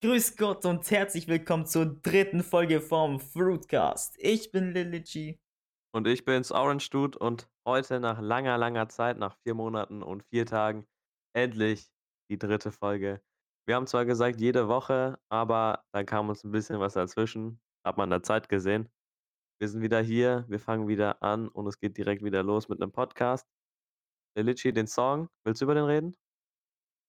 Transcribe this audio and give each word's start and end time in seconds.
Grüß 0.00 0.36
Gott 0.36 0.64
und 0.64 0.88
herzlich 0.92 1.26
willkommen 1.26 1.66
zur 1.66 1.86
dritten 1.86 2.44
Folge 2.44 2.80
vom 2.80 3.18
Fruitcast. 3.18 4.14
Ich 4.20 4.52
bin 4.52 4.70
Lilici. 4.70 5.40
Und 5.92 6.06
ich 6.06 6.24
bin's, 6.24 6.52
Orange 6.52 6.88
Dude, 6.90 7.18
und 7.18 7.50
heute 7.66 7.98
nach 7.98 8.20
langer, 8.20 8.56
langer 8.58 8.88
Zeit, 8.88 9.18
nach 9.18 9.36
vier 9.42 9.54
Monaten 9.54 10.04
und 10.04 10.22
vier 10.30 10.46
Tagen, 10.46 10.86
endlich 11.34 11.90
die 12.30 12.38
dritte 12.38 12.70
Folge. 12.70 13.20
Wir 13.66 13.74
haben 13.74 13.88
zwar 13.88 14.04
gesagt, 14.04 14.40
jede 14.40 14.68
Woche, 14.68 15.18
aber 15.32 15.84
da 15.92 16.04
kam 16.04 16.28
uns 16.28 16.44
ein 16.44 16.52
bisschen 16.52 16.78
was 16.78 16.92
dazwischen, 16.92 17.60
hat 17.84 17.96
man 17.96 18.06
in 18.06 18.10
der 18.10 18.22
Zeit 18.22 18.48
gesehen. 18.48 18.88
Wir 19.60 19.68
sind 19.68 19.82
wieder 19.82 20.00
hier, 20.00 20.44
wir 20.46 20.60
fangen 20.60 20.86
wieder 20.86 21.24
an 21.24 21.48
und 21.48 21.66
es 21.66 21.80
geht 21.80 21.96
direkt 21.96 22.22
wieder 22.22 22.44
los 22.44 22.68
mit 22.68 22.80
einem 22.80 22.92
Podcast. 22.92 23.48
Lilici, 24.36 24.72
den 24.72 24.86
Song, 24.86 25.28
willst 25.44 25.60
du 25.60 25.64
über 25.64 25.74
den 25.74 25.86
reden? 25.86 26.16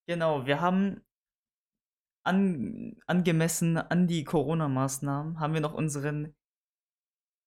Genau, 0.07 0.47
wir 0.47 0.59
haben 0.59 1.05
an, 2.23 2.97
angemessen 3.07 3.77
an 3.77 4.07
die 4.07 4.23
Corona-Maßnahmen, 4.23 5.39
haben 5.39 5.53
wir 5.53 5.61
noch 5.61 5.73
unseren 5.73 6.35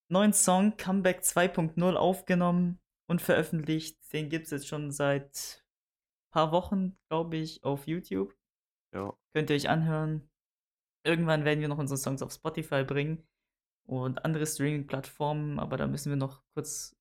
neuen 0.09 0.33
Song 0.33 0.77
Comeback 0.77 1.21
2.0 1.21 1.95
aufgenommen 1.95 2.79
und 3.07 3.21
veröffentlicht. 3.21 3.97
Den 4.13 4.29
gibt 4.29 4.45
es 4.45 4.51
jetzt 4.51 4.67
schon 4.67 4.91
seit 4.91 5.65
paar 6.31 6.51
Wochen, 6.51 6.97
glaube 7.09 7.37
ich, 7.37 7.63
auf 7.63 7.87
YouTube. 7.87 8.35
Ja. 8.93 9.13
Könnt 9.33 9.49
ihr 9.49 9.55
euch 9.55 9.69
anhören. 9.69 10.29
Irgendwann 11.05 11.45
werden 11.45 11.61
wir 11.61 11.67
noch 11.67 11.77
unsere 11.77 11.97
Songs 11.97 12.21
auf 12.21 12.31
Spotify 12.31 12.83
bringen 12.83 13.27
und 13.85 14.23
andere 14.23 14.45
Streaming-Plattformen, 14.45 15.59
aber 15.59 15.77
da 15.77 15.87
müssen 15.87 16.09
wir 16.09 16.15
noch 16.15 16.43
kurz, 16.53 16.95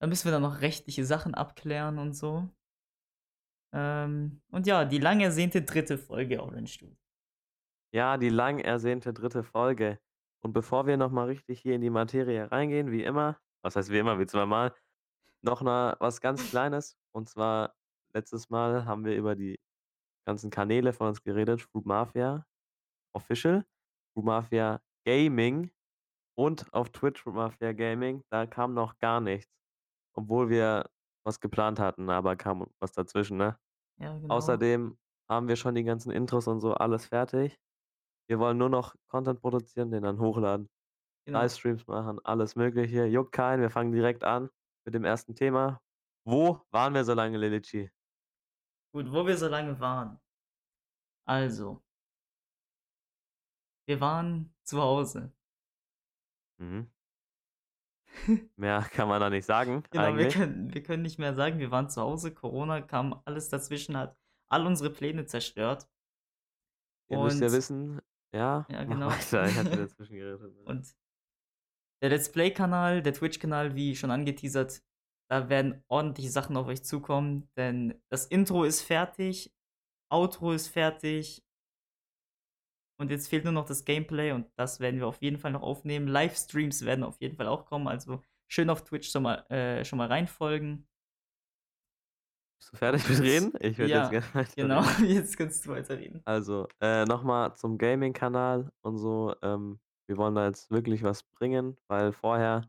da 0.00 0.06
müssen 0.06 0.26
wir 0.26 0.32
dann 0.32 0.42
noch 0.42 0.60
rechtliche 0.60 1.04
Sachen 1.04 1.34
abklären 1.34 1.98
und 1.98 2.14
so. 2.14 2.48
Ähm, 3.72 4.40
und 4.50 4.66
ja, 4.66 4.84
die 4.84 4.98
lang 4.98 5.20
ersehnte 5.20 5.62
dritte 5.62 5.98
Folge 5.98 6.42
Orange 6.42 6.78
Dude. 6.78 6.96
Ja, 7.94 8.16
die 8.18 8.28
lang 8.28 8.58
ersehnte 8.58 9.12
dritte 9.12 9.44
Folge. 9.44 10.00
Und 10.42 10.52
bevor 10.52 10.86
wir 10.86 10.96
nochmal 10.96 11.26
richtig 11.26 11.60
hier 11.60 11.76
in 11.76 11.80
die 11.80 11.90
Materie 11.90 12.50
reingehen, 12.50 12.90
wie 12.90 13.04
immer, 13.04 13.38
was 13.62 13.76
heißt 13.76 13.90
wie 13.90 13.98
immer, 13.98 14.18
wie 14.18 14.26
zweimal, 14.26 14.74
noch 15.42 15.62
mal 15.62 15.96
was 16.00 16.20
ganz 16.20 16.48
Kleines. 16.50 16.98
Und 17.14 17.28
zwar, 17.28 17.76
letztes 18.14 18.50
Mal 18.50 18.84
haben 18.86 19.04
wir 19.04 19.16
über 19.16 19.36
die 19.36 19.60
ganzen 20.26 20.50
Kanäle 20.50 20.92
von 20.92 21.08
uns 21.08 21.22
geredet. 21.22 21.62
Fruit 21.62 21.86
Mafia 21.86 22.46
Official, 23.14 23.64
Fruit 24.14 24.26
Mafia 24.26 24.82
Gaming 25.06 25.70
und 26.36 26.72
auf 26.74 26.90
Twitch 26.90 27.22
Fruit 27.22 27.36
Mafia 27.36 27.72
Gaming. 27.72 28.24
Da 28.30 28.46
kam 28.46 28.74
noch 28.74 28.98
gar 28.98 29.20
nichts. 29.20 29.52
Obwohl 30.14 30.50
wir 30.50 30.90
was 31.24 31.40
geplant 31.40 31.78
hatten, 31.80 32.10
aber 32.10 32.36
kam 32.36 32.66
was 32.80 32.92
dazwischen, 32.92 33.38
ne? 33.38 33.58
Ja, 33.98 34.18
genau. 34.18 34.34
Außerdem 34.34 34.98
haben 35.28 35.48
wir 35.48 35.56
schon 35.56 35.76
die 35.76 35.84
ganzen 35.84 36.10
Intros 36.10 36.48
und 36.48 36.60
so 36.60 36.74
alles 36.74 37.06
fertig. 37.06 37.60
Wir 38.28 38.38
wollen 38.38 38.56
nur 38.58 38.68
noch 38.70 38.94
Content 39.08 39.40
produzieren, 39.40 39.90
den 39.90 40.02
dann 40.02 40.18
hochladen, 40.18 40.68
genau. 41.26 41.40
Livestreams 41.40 41.86
machen, 41.86 42.18
alles 42.24 42.56
Mögliche. 42.56 43.04
Juckt 43.06 43.32
keinen. 43.32 43.60
Wir 43.60 43.70
fangen 43.70 43.92
direkt 43.92 44.24
an 44.24 44.50
mit 44.84 44.94
dem 44.94 45.04
ersten 45.04 45.34
Thema. 45.34 45.80
Wo 46.26 46.60
waren 46.70 46.94
wir 46.94 47.04
so 47.04 47.12
lange, 47.14 47.36
Lilici? 47.38 47.90
Gut, 48.94 49.12
wo 49.12 49.26
wir 49.26 49.36
so 49.36 49.48
lange 49.48 49.78
waren. 49.80 50.20
Also, 51.26 51.82
wir 53.86 54.00
waren 54.00 54.54
zu 54.62 54.80
Hause. 54.80 55.32
Mhm. 56.58 56.90
Mehr 58.56 58.82
kann 58.92 59.08
man 59.08 59.20
da 59.20 59.28
nicht 59.28 59.44
sagen, 59.44 59.82
Genau, 59.90 60.16
wir 60.16 60.28
können, 60.28 60.72
wir 60.72 60.82
können 60.82 61.02
nicht 61.02 61.18
mehr 61.18 61.34
sagen, 61.34 61.58
wir 61.58 61.70
waren 61.70 61.90
zu 61.90 62.00
Hause, 62.00 62.32
Corona 62.32 62.80
kam, 62.80 63.20
alles 63.24 63.48
dazwischen 63.48 63.96
hat 63.96 64.16
all 64.48 64.66
unsere 64.66 64.90
Pläne 64.90 65.26
zerstört. 65.26 65.88
Ihr 67.08 67.18
müsst 67.18 67.40
ja 67.40 67.48
Und- 67.48 67.52
wissen, 67.52 68.00
ja, 68.34 68.66
Ja, 68.68 68.84
genau. 68.84 69.08
weiter. 69.08 69.46
Ich 69.48 69.56
hatte 69.56 69.76
dazwischen 69.76 70.16
geredet. 70.16 70.40
Und 70.66 70.94
der 72.02 72.10
Let's 72.10 72.30
Play-Kanal, 72.30 73.02
der 73.02 73.14
Twitch-Kanal, 73.14 73.74
wie 73.74 73.96
schon 73.96 74.10
angeteasert, 74.10 74.82
da 75.30 75.48
werden 75.48 75.82
ordentliche 75.88 76.30
Sachen 76.30 76.56
auf 76.56 76.66
euch 76.66 76.84
zukommen, 76.84 77.48
denn 77.56 77.94
das 78.10 78.26
Intro 78.26 78.64
ist 78.64 78.82
fertig, 78.82 79.54
Outro 80.12 80.52
ist 80.52 80.68
fertig 80.68 81.42
und 83.00 83.10
jetzt 83.10 83.28
fehlt 83.28 83.44
nur 83.44 83.52
noch 83.52 83.64
das 83.64 83.84
Gameplay 83.84 84.32
und 84.32 84.46
das 84.56 84.80
werden 84.80 85.00
wir 85.00 85.06
auf 85.06 85.22
jeden 85.22 85.38
Fall 85.38 85.52
noch 85.52 85.62
aufnehmen. 85.62 86.06
Livestreams 86.08 86.84
werden 86.84 87.04
auf 87.04 87.20
jeden 87.20 87.36
Fall 87.36 87.48
auch 87.48 87.64
kommen, 87.64 87.88
also 87.88 88.22
schön 88.48 88.70
auf 88.70 88.84
Twitch 88.84 89.10
schon 89.10 89.22
mal, 89.22 89.46
äh, 89.50 89.84
schon 89.84 89.96
mal 89.96 90.08
reinfolgen. 90.08 90.86
Bist 92.64 92.72
du 92.72 92.76
fertig 92.78 93.08
mit 93.08 93.20
Reden? 93.20 93.52
Ich 93.60 93.78
würde 93.78 93.92
Ja, 93.92 94.10
jetzt 94.10 94.10
gerne 94.10 94.48
Genau, 94.56 94.80
weiterreden. 94.80 95.10
jetzt 95.14 95.36
kannst 95.36 95.66
du 95.66 95.70
weiterreden. 95.70 96.22
Also, 96.24 96.66
äh, 96.80 97.04
nochmal 97.04 97.54
zum 97.56 97.76
Gaming-Kanal 97.76 98.70
und 98.82 98.98
so. 98.98 99.34
Ähm, 99.42 99.78
wir 100.06 100.16
wollen 100.16 100.34
da 100.34 100.46
jetzt 100.46 100.70
wirklich 100.70 101.02
was 101.02 101.22
bringen, 101.22 101.76
weil 101.88 102.12
vorher 102.12 102.62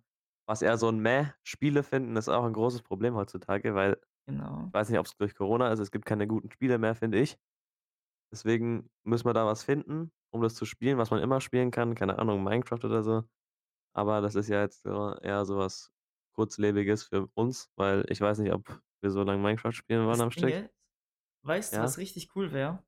war 0.45 0.53
es 0.53 0.61
eher 0.61 0.78
so 0.78 0.89
ein 0.89 1.00
Meh. 1.00 1.28
Spiele 1.44 1.84
finden 1.84 2.16
ist 2.17 2.29
auch 2.29 2.44
ein 2.44 2.53
großes 2.53 2.81
Problem 2.81 3.16
heutzutage, 3.16 3.73
weil 3.75 3.97
Genau. 4.28 4.66
ich 4.67 4.73
weiß 4.73 4.89
nicht, 4.89 5.00
ob 5.00 5.05
es 5.05 5.16
durch 5.17 5.35
Corona 5.35 5.72
ist. 5.72 5.79
Es 5.79 5.91
gibt 5.91 6.05
keine 6.05 6.28
guten 6.28 6.51
Spiele 6.51 6.78
mehr, 6.78 6.95
finde 6.95 7.19
ich. 7.19 7.38
Deswegen 8.31 8.89
müssen 9.03 9.25
wir 9.25 9.34
da 9.34 9.45
was 9.45 9.63
finden, 9.63 10.11
um 10.31 10.41
das 10.41 10.55
zu 10.55 10.66
spielen, 10.66 10.97
was 10.97 11.11
man 11.11 11.22
immer 11.22 11.39
spielen 11.41 11.72
kann. 11.72 11.95
Keine 11.95 12.19
Ahnung, 12.19 12.44
Minecraft 12.44 12.84
oder 12.84 13.03
so. 13.03 13.23
Aber 13.94 14.22
das 14.22 14.35
ist 14.35 14.50
ja 14.50 14.61
jetzt 14.61 14.85
eher 14.85 15.45
so 15.45 15.57
was 15.57 15.91
Kurzlebiges 16.34 17.05
für 17.05 17.28
uns, 17.35 17.69
weil 17.78 18.05
ich 18.09 18.22
weiß 18.22 18.39
nicht, 18.39 18.53
ob 18.53 18.81
wir 19.01 19.09
so 19.11 19.23
lange 19.23 19.41
Minecraft 19.41 19.72
spielen 19.73 20.06
wollen 20.06 20.22
am 20.22 20.29
Das 20.29 20.35
Ding 20.35 20.50
Stück. 20.50 20.66
ist, 20.66 20.73
weißt 21.45 21.73
du, 21.73 21.78
Ja. 21.78 21.83
was 21.83 21.97
richtig 21.97 22.35
cool 22.35 22.51
wäre? 22.51 22.83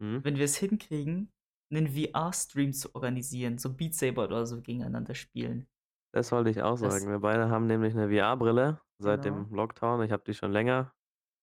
Mhm. 0.00 0.24
wenn 0.24 0.36
wir 0.36 0.44
es 0.44 0.56
hinkriegen, 0.56 1.32
einen 1.70 1.86
VR-Stream 1.88 2.72
zu 2.72 2.92
organisieren, 2.96 3.58
so 3.58 3.72
Beat 3.72 3.94
Saber 3.94 4.24
oder 4.24 4.44
so 4.44 4.60
gegeneinander 4.60 5.14
spielen. 5.14 5.68
Das 6.12 6.32
wollte 6.32 6.50
ich 6.50 6.60
auch 6.62 6.78
Das- 6.80 6.92
sagen. 6.92 7.08
Wir 7.10 7.20
beide 7.20 7.48
haben 7.48 7.66
nämlich 7.68 7.94
eine 7.94 8.08
VR-Brille 8.08 8.80
seit 8.98 9.22
Genau. 9.22 9.44
dem 9.44 9.54
Lockdown. 9.54 10.02
Ich 10.02 10.10
habe 10.10 10.24
die 10.24 10.34
schon 10.34 10.50
länger. 10.52 10.92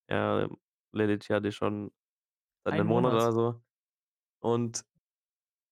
Ja, 0.09 0.49
Lilic 0.93 1.29
hat 1.29 1.45
die 1.45 1.51
schon 1.53 1.91
seit 2.65 2.73
Ein 2.73 2.81
einem 2.81 2.89
Monat 2.89 3.13
Monat. 3.13 3.23
oder 3.25 3.31
so. 3.31 3.61
Und 4.43 4.85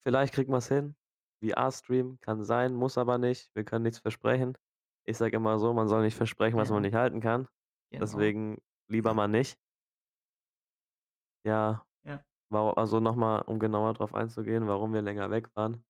vielleicht 0.06 0.34
kriegen 0.34 0.52
wir 0.53 0.58
es 0.58 0.69
hin. 0.69 0.96
VR-Stream 1.44 2.19
kann 2.22 2.44
sein, 2.44 2.74
muss 2.74 2.97
aber 2.97 3.18
nicht. 3.18 3.53
Wir 3.56 3.66
können 3.66 3.84
nichts 3.84 4.00
versprechen. 4.00 4.58
Ich 5.06 5.18
sage 5.18 5.35
immer 5.35 5.59
so, 5.59 5.74
man 5.74 5.88
soll 5.90 6.02
nicht 6.03 6.16
versprechen, 6.16 6.58
was 6.58 6.69
man 6.69 6.84
Ja. 6.84 6.90
nicht 6.90 6.96
halten 6.96 7.19
kann. 7.19 7.47
Genau. 7.92 8.02
Deswegen 8.02 8.62
lieber 8.88 9.14
mal 9.14 9.28
nicht. 9.28 9.58
Ja. 11.46 11.86
Ja. 12.04 12.24
Wau 12.50 12.72
also 12.74 13.00
nochmal, 13.00 13.42
um 13.44 13.60
genauer 13.60 13.94
drauf 13.94 14.14
einzugehen, 14.14 14.68
warum 14.68 14.94
wir 14.94 15.02
länger 15.02 15.30
weg 15.32 15.50
waren. 15.56 15.84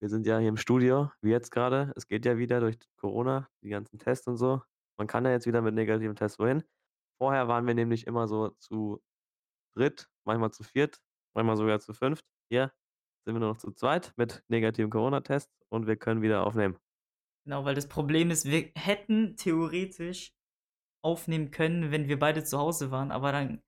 Wir 0.00 0.08
sind 0.08 0.26
ja 0.26 0.38
hier 0.38 0.48
im 0.48 0.56
Studio, 0.56 1.10
wie 1.22 1.30
jetzt 1.30 1.50
gerade. 1.50 1.92
Es 1.96 2.06
geht 2.06 2.24
ja 2.24 2.38
wieder 2.38 2.60
durch 2.60 2.78
Corona, 2.96 3.48
die 3.62 3.68
ganzen 3.68 3.98
Tests 3.98 4.26
und 4.28 4.36
so. 4.36 4.62
Man 4.96 5.06
kann 5.06 5.24
ja 5.24 5.32
jetzt 5.32 5.46
wieder 5.46 5.60
mit 5.60 5.74
negativen 5.74 6.14
Tests 6.14 6.38
wohin. 6.38 6.62
Vorher 7.20 7.48
waren 7.48 7.66
wir 7.66 7.74
nämlich 7.74 8.06
immer 8.06 8.28
so 8.28 8.50
zu 8.58 9.02
dritt, 9.76 10.08
manchmal 10.24 10.52
zu 10.52 10.62
viert, 10.62 11.00
manchmal 11.34 11.56
sogar 11.56 11.80
zu 11.80 11.92
fünft. 11.94 12.24
Hier 12.48 12.72
sind 13.24 13.34
wir 13.34 13.40
nur 13.40 13.50
noch 13.50 13.58
zu 13.58 13.72
zweit 13.72 14.12
mit 14.16 14.44
negativen 14.48 14.90
Corona-Tests 14.90 15.52
und 15.68 15.86
wir 15.86 15.96
können 15.96 16.22
wieder 16.22 16.46
aufnehmen. 16.46 16.78
Genau, 17.44 17.64
weil 17.64 17.74
das 17.74 17.88
Problem 17.88 18.30
ist, 18.30 18.44
wir 18.44 18.70
hätten 18.74 19.36
theoretisch 19.36 20.32
aufnehmen 21.02 21.50
können, 21.50 21.90
wenn 21.90 22.08
wir 22.08 22.18
beide 22.18 22.44
zu 22.44 22.58
Hause 22.58 22.90
waren, 22.90 23.10
aber 23.10 23.32
dann 23.32 23.62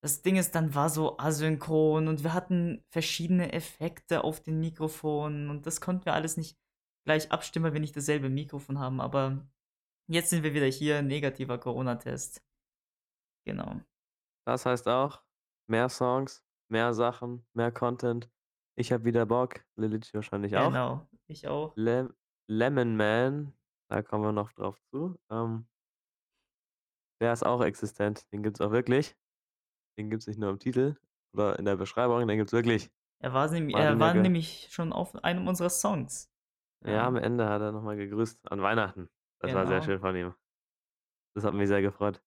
das 0.00 0.22
Ding 0.22 0.36
ist, 0.36 0.54
dann 0.54 0.74
war 0.74 0.90
so 0.90 1.18
asynchron 1.18 2.06
und 2.06 2.22
wir 2.22 2.32
hatten 2.32 2.84
verschiedene 2.88 3.52
Effekte 3.52 4.22
auf 4.22 4.40
den 4.40 4.60
Mikrofonen 4.60 5.50
und 5.50 5.66
das 5.66 5.80
konnten 5.80 6.04
wir 6.04 6.14
alles 6.14 6.36
nicht 6.36 6.56
gleich 7.04 7.32
abstimmen, 7.32 7.66
weil 7.66 7.72
wir 7.72 7.80
nicht 7.80 7.96
dasselbe 7.96 8.28
Mikrofon 8.28 8.78
haben, 8.78 9.00
aber 9.00 9.44
jetzt 10.08 10.30
sind 10.30 10.44
wir 10.44 10.54
wieder 10.54 10.66
hier, 10.66 11.02
negativer 11.02 11.58
Corona-Test. 11.58 12.44
Genau. 13.44 13.80
Das 14.46 14.66
heißt 14.66 14.86
auch, 14.88 15.22
mehr 15.68 15.88
Songs, 15.88 16.44
mehr 16.70 16.94
Sachen, 16.94 17.46
mehr 17.54 17.72
Content. 17.72 18.30
Ich 18.76 18.92
habe 18.92 19.04
wieder 19.04 19.26
Bock, 19.26 19.64
Lilic 19.76 20.12
wahrscheinlich 20.14 20.56
auch. 20.56 20.68
Genau, 20.68 21.08
ich 21.26 21.48
auch. 21.48 21.72
Lem 21.76 22.14
Lemon 22.46 22.96
Man, 22.96 23.52
da 23.88 24.02
kommen 24.02 24.24
wir 24.24 24.32
noch 24.32 24.52
drauf 24.52 24.80
zu. 24.90 25.18
Ähm, 25.30 25.66
der 27.20 27.32
ist 27.32 27.44
auch 27.44 27.62
existent. 27.62 28.30
Den 28.32 28.42
gibt's 28.42 28.60
auch 28.60 28.70
wirklich. 28.70 29.16
Den 29.98 30.10
gibt's 30.10 30.26
nicht 30.26 30.38
nur 30.38 30.50
im 30.50 30.58
Titel 30.58 30.96
oder 31.34 31.58
in 31.58 31.64
der 31.64 31.76
Beschreibung, 31.76 32.26
den 32.26 32.38
gibt's 32.38 32.52
wirklich. 32.52 32.90
Er 33.20 33.32
war, 33.34 33.50
nämlich, 33.50 33.74
er 33.76 33.98
war 33.98 34.14
nämlich 34.14 34.68
schon 34.70 34.92
auf 34.92 35.14
einem 35.24 35.48
unserer 35.48 35.70
Songs. 35.70 36.30
Ja, 36.84 37.04
am 37.06 37.16
Ende 37.16 37.48
hat 37.48 37.60
er 37.60 37.72
nochmal 37.72 37.96
gegrüßt 37.96 38.50
an 38.52 38.62
Weihnachten. 38.62 39.08
Das 39.40 39.52
war 39.52 39.66
sehr 39.66 39.76
Genau. 39.80 39.84
schön 39.86 40.00
von 40.00 40.14
ihm. 40.16 40.34
Das 41.34 41.44
hat 41.44 41.54
mich 41.54 41.66
sehr 41.68 41.82
gefreut. 41.82 42.22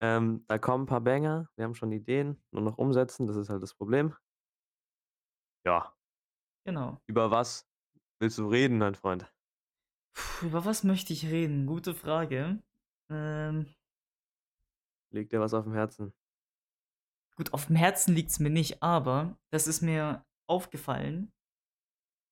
Ähm, 0.00 0.44
da 0.46 0.58
kommen 0.58 0.84
ein 0.84 0.86
paar 0.86 1.00
Banger. 1.00 1.48
Wir 1.56 1.64
haben 1.64 1.74
schon 1.74 1.90
Ideen, 1.90 2.40
nur 2.52 2.62
noch 2.62 2.78
umsetzen, 2.78 3.26
das 3.26 3.34
ist 3.36 3.48
halt 3.50 3.62
das 3.62 3.74
Problem. 3.74 4.14
Ja, 5.66 5.92
Genau. 6.64 7.00
über 7.08 7.30
was 7.32 7.68
willst 8.20 8.38
du 8.38 8.48
reden, 8.48 8.78
mein 8.78 8.94
Freund? 8.94 9.32
Puh, 10.14 10.46
über 10.46 10.64
was 10.64 10.84
möchte 10.84 11.12
ich 11.12 11.26
reden? 11.26 11.66
Gute 11.66 11.94
Frage. 11.94 12.62
Ähm, 13.10 13.74
Liegt 15.12 15.32
dir 15.32 15.40
was 15.40 15.54
auf 15.54 15.64
dem 15.64 15.72
Herzen? 15.72 16.12
Gut, 17.38 17.52
aufm 17.52 17.76
Herzen 17.76 18.16
liegt's 18.16 18.40
mir 18.40 18.50
nicht, 18.50 18.82
aber 18.82 19.38
das 19.52 19.68
ist 19.68 19.80
mir 19.80 20.24
aufgefallen. 20.48 21.30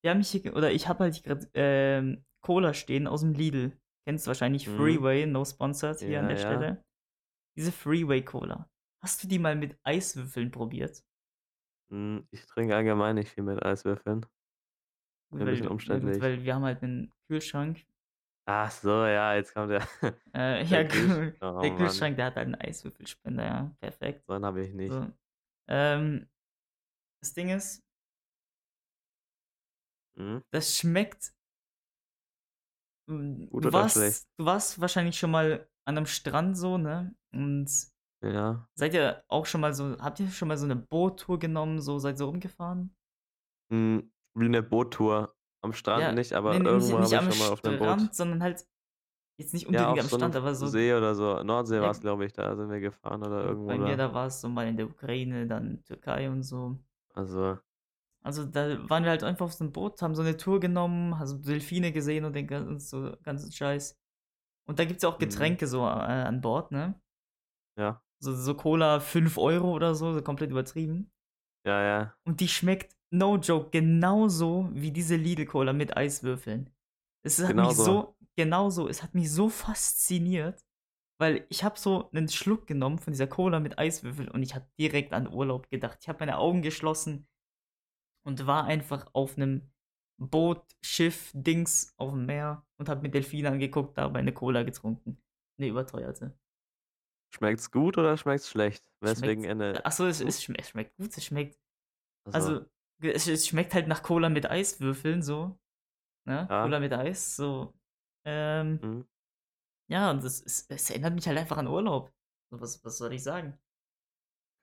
Wir 0.03 0.11
haben 0.11 0.21
hier 0.21 0.55
oder 0.55 0.71
ich 0.71 0.87
habe 0.87 1.05
halt 1.05 1.23
grad, 1.23 1.49
ähm, 1.53 2.23
Cola 2.41 2.73
stehen 2.73 3.07
aus'm 3.07 3.33
Lidl. 3.35 3.77
Kennst 4.05 4.25
du 4.25 4.29
wahrscheinlich 4.29 4.67
Mhm. 4.67 5.07
Freeway, 5.09 5.25
no 5.25 5.43
sponsored 5.43 5.99
hier 6.01 6.19
an 6.19 6.27
Ja, 6.27 6.29
der 6.29 6.37
ja. 6.37 6.37
Stelle. 6.37 6.83
Diese 7.57 7.71
Freeway 7.73 8.23
Cola. 8.23 8.69
Hast 9.03 9.23
du 9.23 9.27
die 9.29 9.39
mal 9.39 9.55
mit 9.55 9.77
Eiswürfeln 9.83 10.51
probiert? 10.51 11.03
Hm, 11.91 12.27
ich 12.31 12.45
trinke 12.45 12.75
allgemein 12.75 13.15
nicht 13.15 13.29
viel 13.31 13.43
mit 13.43 13.63
Eiswürfeln. 13.63 14.25
Gut, 15.31 15.41
Mir 15.41 15.45
'n 15.45 15.49
bisschen 15.49 15.67
weil 15.67 15.77
ja 15.83 15.97
gut, 15.97 16.19
umständlich. 16.19 16.21
weil 16.21 16.43
wir 16.43 16.55
haben 16.55 16.63
halt 16.63 16.81
'nen 16.81 17.11
Kühlschrank. 17.27 17.85
Ach 18.49 18.71
so, 18.71 19.05
ja, 19.05 19.35
jetzt 19.35 19.53
kommt 19.53 19.71
der 19.71 19.81
Äh, 20.35 20.63
ja 20.65 20.83
der 20.83 20.83
gut, 20.83 21.13
oh 21.41 21.45
der 21.61 21.73
Mann. 21.77 22.07
Kühlschrank, 22.11 22.15
der 22.17 22.25
hat 22.27 22.35
halt 22.35 22.47
'n 22.47 22.55
Eiswürfelspender, 22.55 23.43
ja, 23.45 23.75
perfekt. 23.79 24.25
So 24.29 24.33
einen 24.33 24.45
habe 24.45 24.61
ich 24.61 24.73
nicht. 24.73 24.99
So, 24.99 25.11
ähm, 25.69 26.29
das 27.21 27.33
Ding 27.33 27.49
ist 27.49 27.81
Mhm. 30.17 30.41
das 30.53 30.77
schmeckt 30.77 31.33
hm, 33.09 33.49
Gut 33.51 33.65
du 33.65 33.71
oder 33.71 33.87
schlecht? 33.87 34.19
warst 34.19 34.27
du 34.37 34.45
warst 34.45 34.81
wahrscheinlich 34.81 35.17
schon 35.17 35.31
mal 35.31 35.67
an 35.85 35.95
'nem 35.95 36.05
Strand 36.05 36.57
so, 36.57 36.77
ne? 36.77 37.15
Und 37.31 37.69
Ja. 38.23 38.67
seid 38.75 38.93
ihr 38.95 39.23
auch 39.29 39.45
schon 39.47 39.61
mal 39.61 39.73
so 39.73 39.97
habt 39.99 40.19
ihr 40.19 40.29
schon 40.31 40.47
mal 40.49 40.57
so 40.57 40.67
'ne 40.67 40.75
Boottour 40.77 41.39
genommen, 41.39 41.81
so 41.81 41.99
seid 41.99 42.17
so 42.17 42.25
rumgefahren? 42.27 42.95
Hm, 43.71 44.11
wie 44.35 44.47
'ne 44.49 44.61
Boottour. 44.63 45.33
Am 45.67 45.73
Strand 45.73 46.09
Ja, 46.09 46.13
nicht, 46.13 46.31
ne, 46.45 46.59
aber 46.59 46.63
ne, 46.63 46.71
nicht 46.73 46.89
irgendwo 46.93 46.99
habe 46.99 47.17
ich 47.17 47.25
schon 47.25 47.37
mal 47.37 47.49
auf 47.51 47.61
'nem 47.63 47.75
Boot 47.77 47.99
Strand, 47.99 48.13
sondern 48.15 48.43
halt 48.43 48.67
jetzt 49.39 49.53
nicht 49.53 49.67
Ja, 49.71 49.91
unbedingt 49.91 49.99
auf 49.99 50.01
am 50.01 50.07
so 50.07 50.07
Strand, 50.09 50.35
aber 50.35 50.55
so 50.55 50.71
See 50.71 50.93
oder 50.93 51.13
so. 51.13 51.43
Nordsee 51.43 51.81
ja 51.81 51.81
war's, 51.81 51.99
glaube 51.99 52.25
ich, 52.25 52.31
da 52.33 52.55
sind 52.55 52.69
wir 52.69 52.79
gefahren 52.79 53.21
oder 53.23 53.43
irgendwo 53.43 53.75
bei 53.75 53.77
mir, 53.77 53.97
da. 53.97 53.97
da 53.97 54.13
war's 54.13 54.39
so 54.41 54.49
mal 54.49 54.67
in 54.67 54.77
der 54.77 54.87
Ukraine, 54.89 55.45
dann 55.47 55.83
Türkei 55.83 56.29
und 56.29 56.43
so. 56.43 56.77
Also 57.15 57.59
Also, 58.23 58.45
da 58.45 58.89
waren 58.89 59.03
wir 59.03 59.11
halt 59.11 59.23
einfach 59.23 59.45
auf 59.45 59.53
so 59.53 59.63
'nem 59.63 59.71
Boot, 59.73 60.01
haben 60.01 60.15
so 60.15 60.23
'ne 60.23 60.37
Tour 60.37 60.59
genommen, 60.59 61.13
also 61.13 61.37
Delfine 61.37 61.91
gesehen 61.91 62.25
und 62.25 62.33
den 62.35 62.47
gan 62.47 62.79
so 62.79 63.15
ganzen 63.23 63.51
Scheiß. 63.51 63.99
Und 64.67 64.79
da 64.79 64.85
gibt's 64.85 65.03
ja 65.03 65.09
auch 65.09 65.19
Mhm. 65.19 65.57
Getränke 65.57 65.67
so, 65.67 65.81
äh, 65.81 65.83
an 65.89 66.41
Bord, 66.41 66.71
ne? 66.71 67.01
Ja. 67.77 68.01
So 68.21 68.33
so 68.35 68.55
Cola 68.55 68.99
5 68.99 69.37
€ 69.37 69.71
oder 69.75 69.93
so, 69.93 70.13
so 70.13 70.21
komplett 70.23 70.49
übertrieben. 70.49 71.11
Ja, 71.65 71.81
ja. 71.83 72.17
Und 72.27 72.41
die 72.41 72.49
schmeckt, 72.49 72.96
no 73.11 73.37
joke, 73.37 73.69
genauso 73.71 74.69
wie 74.73 74.91
diese 74.91 75.15
Lidl-Cola 75.15 75.73
mit 75.73 75.95
Eiswürfeln. 75.97 76.69
Es 77.23 77.43
hat 77.43 77.57
mich 77.57 77.77
Genauso. 77.77 77.77
so 77.81 78.15
genauso, 78.35 78.87
es 78.89 79.03
hat 79.03 79.15
mich 79.15 79.31
so 79.31 79.49
fasziniert, 79.49 80.65
weil 81.19 81.45
ich 81.49 81.63
habe 81.63 81.79
so 81.79 82.09
'nen 82.13 82.29
Schluck 82.29 82.67
genommen 82.67 82.99
von 82.99 83.13
dieser 83.13 83.27
Cola 83.27 83.59
mit 83.61 83.79
Eiswürfeln 83.79 84.29
und 84.29 84.43
ich 84.43 84.55
habe 84.55 84.67
direkt 84.79 85.13
an 85.13 85.27
Urlaub 85.33 85.69
gedacht. 85.71 85.99
Ich 86.01 86.09
habe 86.09 86.19
meine 86.21 86.37
Augen 86.39 86.61
geschlossen 86.63 87.27
und 88.25 88.47
war 88.47 88.65
einfach 88.65 89.07
auf 89.13 89.37
'nem 89.37 89.71
Boot, 90.19 90.63
Schiff, 90.83 91.31
Dings 91.35 91.93
aufm 91.97 92.25
Meer 92.25 92.65
und 92.77 92.89
habe 92.89 93.01
mir 93.03 93.09
Delfine 93.11 93.51
angeguckt, 93.51 93.97
dabei 93.97 94.21
'ne 94.23 94.33
Cola 94.33 94.63
getrunken, 94.63 95.21
'ne 95.59 95.67
überteuerte. 95.69 96.37
Schmeckt's 97.33 97.71
gut 97.71 97.97
oder 97.97 98.17
schmeckt's 98.17 98.49
schlecht? 98.49 98.89
Weswegen 99.01 99.43
Schmeckt 99.43 99.43
Ende 99.43 99.81
ach 99.83 99.91
so, 99.91 100.05
es 100.05 100.21
es 100.21 100.43
schme 100.43 100.57
es 100.59 100.69
schmeckt 100.69 100.97
gut, 100.97 101.15
es 101.17 101.25
schmeckt 101.25 101.59
Ach 102.25 102.33
so. 102.33 102.51
also, 102.51 102.65
es 103.01 103.27
es 103.27 103.47
schmeckt 103.47 103.73
halt 103.73 103.87
nach 103.87 104.03
Cola 104.03 104.29
mit 104.29 104.49
Eiswürfeln 104.49 105.21
so, 105.21 105.59
ne? 106.25 106.47
Ja. 106.49 106.63
Cola 106.63 106.79
mit 106.79 106.93
Eis, 106.93 107.35
so. 107.35 107.73
Ähm 108.25 108.79
Mhm. 108.81 109.07
ja, 109.89 110.11
und 110.11 110.23
es 110.23 110.41
es 110.41 110.65
es 110.69 110.89
erinnert 110.89 111.13
mich 111.15 111.27
halt 111.27 111.37
einfach 111.37 111.57
an 111.57 111.67
Urlaub. 111.67 112.13
Was 112.51 112.83
was 112.83 112.97
soll 112.97 113.13
ich 113.13 113.23
sagen? 113.23 113.57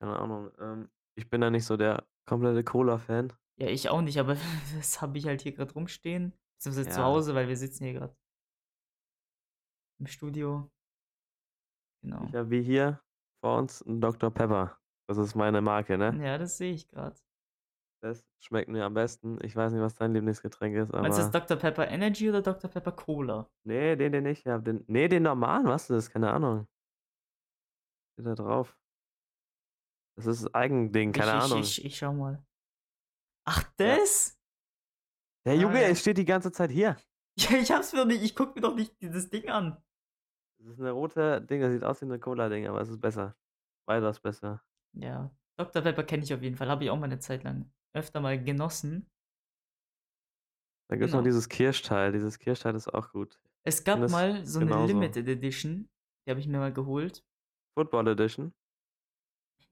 Keine 0.00 0.16
Ahnung, 0.18 0.50
ähm, 0.60 0.90
ich 1.16 1.28
bin 1.30 1.40
da 1.40 1.50
nicht 1.50 1.64
so 1.64 1.76
der 1.76 2.06
komplette 2.26 2.62
Cola-Fan. 2.64 3.32
Ja, 3.56 3.68
ich 3.68 3.88
auch 3.88 4.00
nicht, 4.00 4.18
aber 4.18 4.36
das 4.76 5.00
habe 5.00 5.18
ich 5.18 5.26
halt 5.26 5.42
hier 5.42 5.52
grad 5.52 5.74
rumstehen, 5.74 6.32
beziehungsweise 6.56 6.88
zu 6.90 7.00
Ja. 7.00 7.04
Hause, 7.04 7.34
weil 7.34 7.48
wir 7.48 7.56
sitzen 7.56 7.84
hier 7.84 7.94
grad 7.94 8.16
im 9.98 10.06
Studio. 10.06 10.70
Ich 12.02 12.02
Genau. 12.02 12.34
habe 12.34 12.50
wie 12.50 12.62
hier 12.62 13.00
vor 13.40 13.58
uns 13.58 13.80
'n 13.82 14.00
Dr. 14.00 14.30
Pepper. 14.30 14.78
Das 15.08 15.16
ist 15.18 15.34
meine 15.34 15.60
Marke, 15.60 15.96
ne? 15.96 16.18
Ja, 16.24 16.38
das 16.38 16.56
sehe 16.58 16.72
ich 16.72 16.88
grad. 16.88 17.22
Das 18.04 18.22
schmeckt 18.38 18.68
mir 18.68 18.84
am 18.84 18.92
besten. 18.92 19.38
Ich 19.42 19.56
weiß 19.56 19.72
nicht, 19.72 19.80
was 19.80 19.94
dein 19.94 20.12
Lieblingsgetränk 20.12 20.76
ist, 20.76 20.92
Meinst 21.00 21.18
du 21.18 21.22
das 21.22 21.30
aber 21.30 21.32
Dr. 21.32 21.56
Pepper 21.56 21.88
Energy 21.88 22.28
oder 22.28 22.40
Dr. 22.42 22.70
Pepper 22.70 22.92
Cola? 22.92 23.48
Ne, 23.66 23.96
den 23.96 24.12
den 24.12 24.26
ich 24.26 24.46
habe, 24.46 24.62
den 24.62 24.84
ne, 24.88 25.08
den 25.08 25.22
normalen, 25.22 25.66
was 25.66 25.84
ist 25.84 25.90
das? 25.90 26.10
Keine 26.10 26.30
Ahnung. 26.32 26.66
Steht 28.18 28.26
da 28.26 28.34
drauf. 28.36 28.76
Das 30.18 30.26
ist 30.26 30.54
Eigending, 30.54 31.12
Ich 31.12 31.12
keine 31.12 31.32
ich 31.32 31.54
Ahnung. 31.54 31.74
ich 31.78 31.84
ich 31.84 31.96
schaue 31.98 32.14
mal. 32.14 32.44
Ach, 33.46 33.62
Ja. 33.82 34.00
das? 34.00 34.36
Hey 35.46 35.56
Ah, 35.56 35.60
Junge, 35.60 35.82
ja. 35.82 35.90
es 35.90 36.00
steht 36.00 36.16
die 36.16 36.24
ganze 36.24 36.52
Zeit 36.52 36.70
hier. 36.70 36.96
Ja, 37.38 37.56
ich 37.58 37.70
habe 37.72 37.80
es 37.80 37.92
mir 37.92 38.04
nicht 38.06 38.22
ich 38.22 38.36
gucke 38.36 38.54
mir 38.54 38.60
doch 38.60 38.74
nicht 38.76 39.00
dieses 39.02 39.28
Ding 39.30 39.48
an. 39.48 39.82
Das 40.60 40.68
ist 40.68 40.78
'ne 40.78 40.90
rote 40.92 41.40
Ding, 41.42 41.60
das 41.60 41.72
sieht 41.72 41.82
aus 41.84 42.00
wie 42.00 42.06
'ne 42.06 42.18
Cola-Ding, 42.20 42.66
aber 42.68 42.80
es 42.80 42.88
ist 42.88 43.00
besser. 43.00 43.36
Weitaus 43.86 44.20
besser. 44.20 44.62
Ja, 44.96 45.30
Dr. 45.56 45.82
Pepper 45.82 46.04
kenne 46.04 46.22
ich 46.22 46.32
auf 46.34 46.42
jeden 46.42 46.56
Fall, 46.56 46.68
habe 46.68 46.84
ich 46.84 46.90
auch 46.90 46.98
mal 46.98 47.08
'ne 47.08 47.18
Zeit 47.18 47.42
lang 47.44 47.72
öfter 47.94 48.20
mal 48.20 48.42
genossen. 48.42 49.06
Da 50.90 50.96
gibt's 50.96 51.12
noch 51.12 51.20
Genau. 51.20 51.24
dieses 51.24 51.48
Kirschteil. 51.48 52.12
Dieses 52.12 52.38
Kirschteil 52.38 52.74
ist 52.74 52.88
auch 52.92 53.10
gut. 53.12 53.38
Es 53.66 53.80
Und 53.80 53.84
gab 53.84 53.98
mal 54.10 54.44
so 54.44 54.60
genauso. 54.60 54.86
Limited 54.86 55.26
Edition, 55.26 55.88
die 56.26 56.30
habe 56.30 56.40
ich 56.40 56.46
mir 56.46 56.58
mal 56.58 56.72
geholt. 56.72 57.22
Football 57.76 58.06
Edition? 58.08 58.54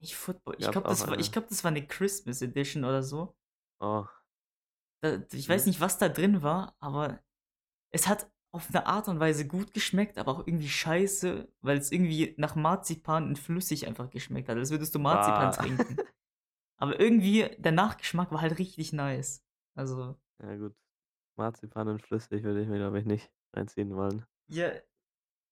Nicht 0.01 0.15
Football, 0.15 0.55
ich 0.59 0.69
glaube, 0.69 0.87
das 0.87 1.07
war 1.07 1.17
ich 1.19 1.27
eine. 1.27 1.31
glaube, 1.31 1.47
das 1.49 1.63
war 1.63 1.71
'ne 1.71 1.87
Christmas 1.87 2.41
Edition 2.41 2.83
oder 2.83 3.03
so. 3.03 3.35
Oh. 3.81 4.05
Äh, 5.03 5.19
d 5.19 5.37
ich 5.37 5.49
weiß 5.49 5.65
nicht, 5.65 5.81
was 5.81 5.97
da 5.97 6.07
drin 6.09 6.41
war, 6.43 6.75
aber 6.79 7.19
es 7.91 8.07
hat 8.07 8.31
auf 8.53 8.69
'ne 8.71 8.85
Art 8.87 9.07
und 9.09 9.19
Weise 9.19 9.47
gut 9.47 9.73
geschmeckt, 9.73 10.17
aber 10.19 10.31
auch 10.33 10.47
irgendwie 10.47 10.69
scheiße, 10.69 11.49
weil's 11.61 11.91
irgendwie 11.91 12.35
nach 12.37 12.55
Marzipan 12.55 13.29
in 13.29 13.35
flüssig 13.37 13.87
einfach 13.87 14.09
geschmeckt 14.11 14.49
hat, 14.49 14.57
als 14.57 14.71
würdest 14.71 14.95
du 14.95 14.99
Marzipan 14.99 15.51
Bah. 15.51 15.51
trinken. 15.51 15.97
Aber 16.83 16.99
irgendwie 16.99 17.47
der 17.59 17.71
Nachgeschmack 17.71 18.29
war 18.33 18.41
halt 18.41 18.59
richtig 18.59 18.91
nice. 18.91 19.41
Also 19.73 20.17
Ja 20.41 20.57
gut. 20.57 20.75
Marzipan 21.37 21.87
in 21.87 21.99
flüssig 21.99 22.43
würde 22.43 22.61
ich 22.61 22.67
mir, 22.67 22.77
glaube 22.77 22.99
ich, 22.99 23.05
nicht 23.05 23.31
reinziehen 23.53 23.95
wollen. 23.95 24.25
Ja, 24.49 24.69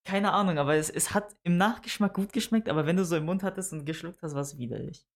keine 0.04 0.34
Ahnung, 0.34 0.58
aber 0.58 0.76
es 0.76 0.90
es 0.90 1.14
hat 1.14 1.34
im 1.44 1.56
Nachgeschmack 1.56 2.14
gut 2.14 2.34
geschmeckt, 2.34 2.68
aber 2.68 2.86
wenn 2.86 2.98
du 2.98 3.06
so 3.06 3.16
im 3.16 3.24
Mund 3.24 3.44
hattest 3.44 3.72
und 3.72 3.86
geschluckt 3.86 4.22
hast, 4.22 4.36
war's 4.36 4.58
widerlich. 4.58 5.08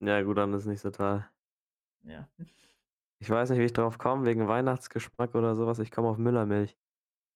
Ja 0.00 0.22
gut, 0.22 0.38
dann 0.38 0.54
ist 0.54 0.64
nicht 0.64 0.80
so 0.80 0.90
toll. 0.90 1.26
Ja. 2.04 2.26
Ich 3.18 3.28
weiß 3.28 3.50
nicht, 3.50 3.58
wie 3.58 3.66
ich 3.66 3.74
drauf 3.74 3.98
komme, 3.98 4.24
wegen 4.24 4.48
Weihnachtsgeschmack 4.48 5.34
oder 5.34 5.54
so 5.56 5.66
was. 5.66 5.78
Ich 5.78 5.90
komme 5.90 6.08
auf 6.08 6.16
Müllermilch, 6.16 6.78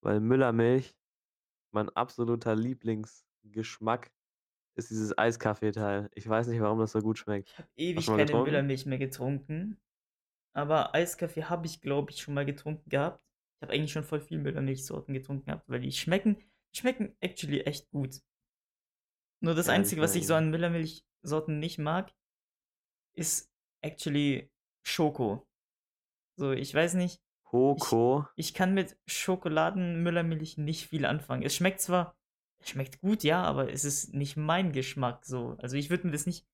weil 0.00 0.20
Müllermilch 0.20 0.96
mein 1.72 1.90
absoluter 1.90 2.56
Lieblingsgeschmack 2.56 4.10
ist 4.76 4.90
dieses 4.90 5.16
Eiskaffeeteil. 5.16 6.10
Ich 6.14 6.28
weiß 6.28 6.48
nicht, 6.48 6.60
warum 6.60 6.78
das 6.78 6.92
so 6.92 7.00
gut 7.02 7.18
schmeckt. 7.18 7.48
Ich 7.50 7.58
habe 7.58 7.68
ewig 7.76 8.12
keine 8.12 8.32
getrunken? 8.32 8.36
Müllermilch 8.36 8.86
mehr 8.86 8.98
getrunken, 8.98 9.80
aber 10.54 10.94
Eiskaffee 10.94 11.44
habe 11.44 11.66
ich, 11.66 11.80
glaube 11.82 12.12
ich, 12.12 12.22
schon 12.22 12.34
mal 12.34 12.46
getrunken 12.46 12.90
gehabt. 12.90 13.22
Ich 13.58 13.62
habe 13.62 13.74
eigentlich 13.74 13.92
schon 13.92 14.04
voll 14.04 14.20
viel 14.20 14.38
Müllermilchsorten 14.38 15.14
getrunken 15.14 15.46
gehabt, 15.46 15.68
weil 15.68 15.80
die 15.80 15.92
schmecken 15.92 16.38
die 16.74 16.78
schmecken 16.80 17.16
actually 17.20 17.62
echt 17.62 17.90
gut. 17.90 18.20
Nur 19.40 19.54
das 19.54 19.68
Ja, 19.68 19.72
Einzige, 19.72 20.02
was 20.02 20.14
ich 20.14 20.26
so 20.26 20.34
an 20.34 20.50
Müllermilchsorten 20.50 21.58
nicht 21.58 21.78
mag 21.78 22.12
ist 23.14 23.50
actually 23.82 24.50
Schoko. 24.86 25.46
So, 26.38 26.52
ich 26.52 26.74
weiß 26.74 26.94
nicht, 26.94 27.22
ich 27.76 27.96
Hoko? 27.96 28.26
ich 28.36 28.54
kann 28.54 28.74
mit 28.74 28.98
Schokoladen-Müllermilch 29.06 30.58
nicht 30.58 30.88
viel 30.88 31.06
anfangen. 31.06 31.42
Es 31.44 31.56
schmeckt 31.56 31.80
zwar 31.80 32.16
schmeckt 32.62 33.00
gut, 33.00 33.22
ja, 33.22 33.42
aber 33.42 33.72
es 33.72 33.84
ist 33.84 34.14
nicht 34.14 34.36
mein 34.36 34.72
Geschmack 34.72 35.24
so. 35.24 35.56
Also, 35.60 35.76
ich 35.76 35.90
würde 35.90 36.06
mir 36.06 36.12
das 36.12 36.26
nicht 36.26 36.46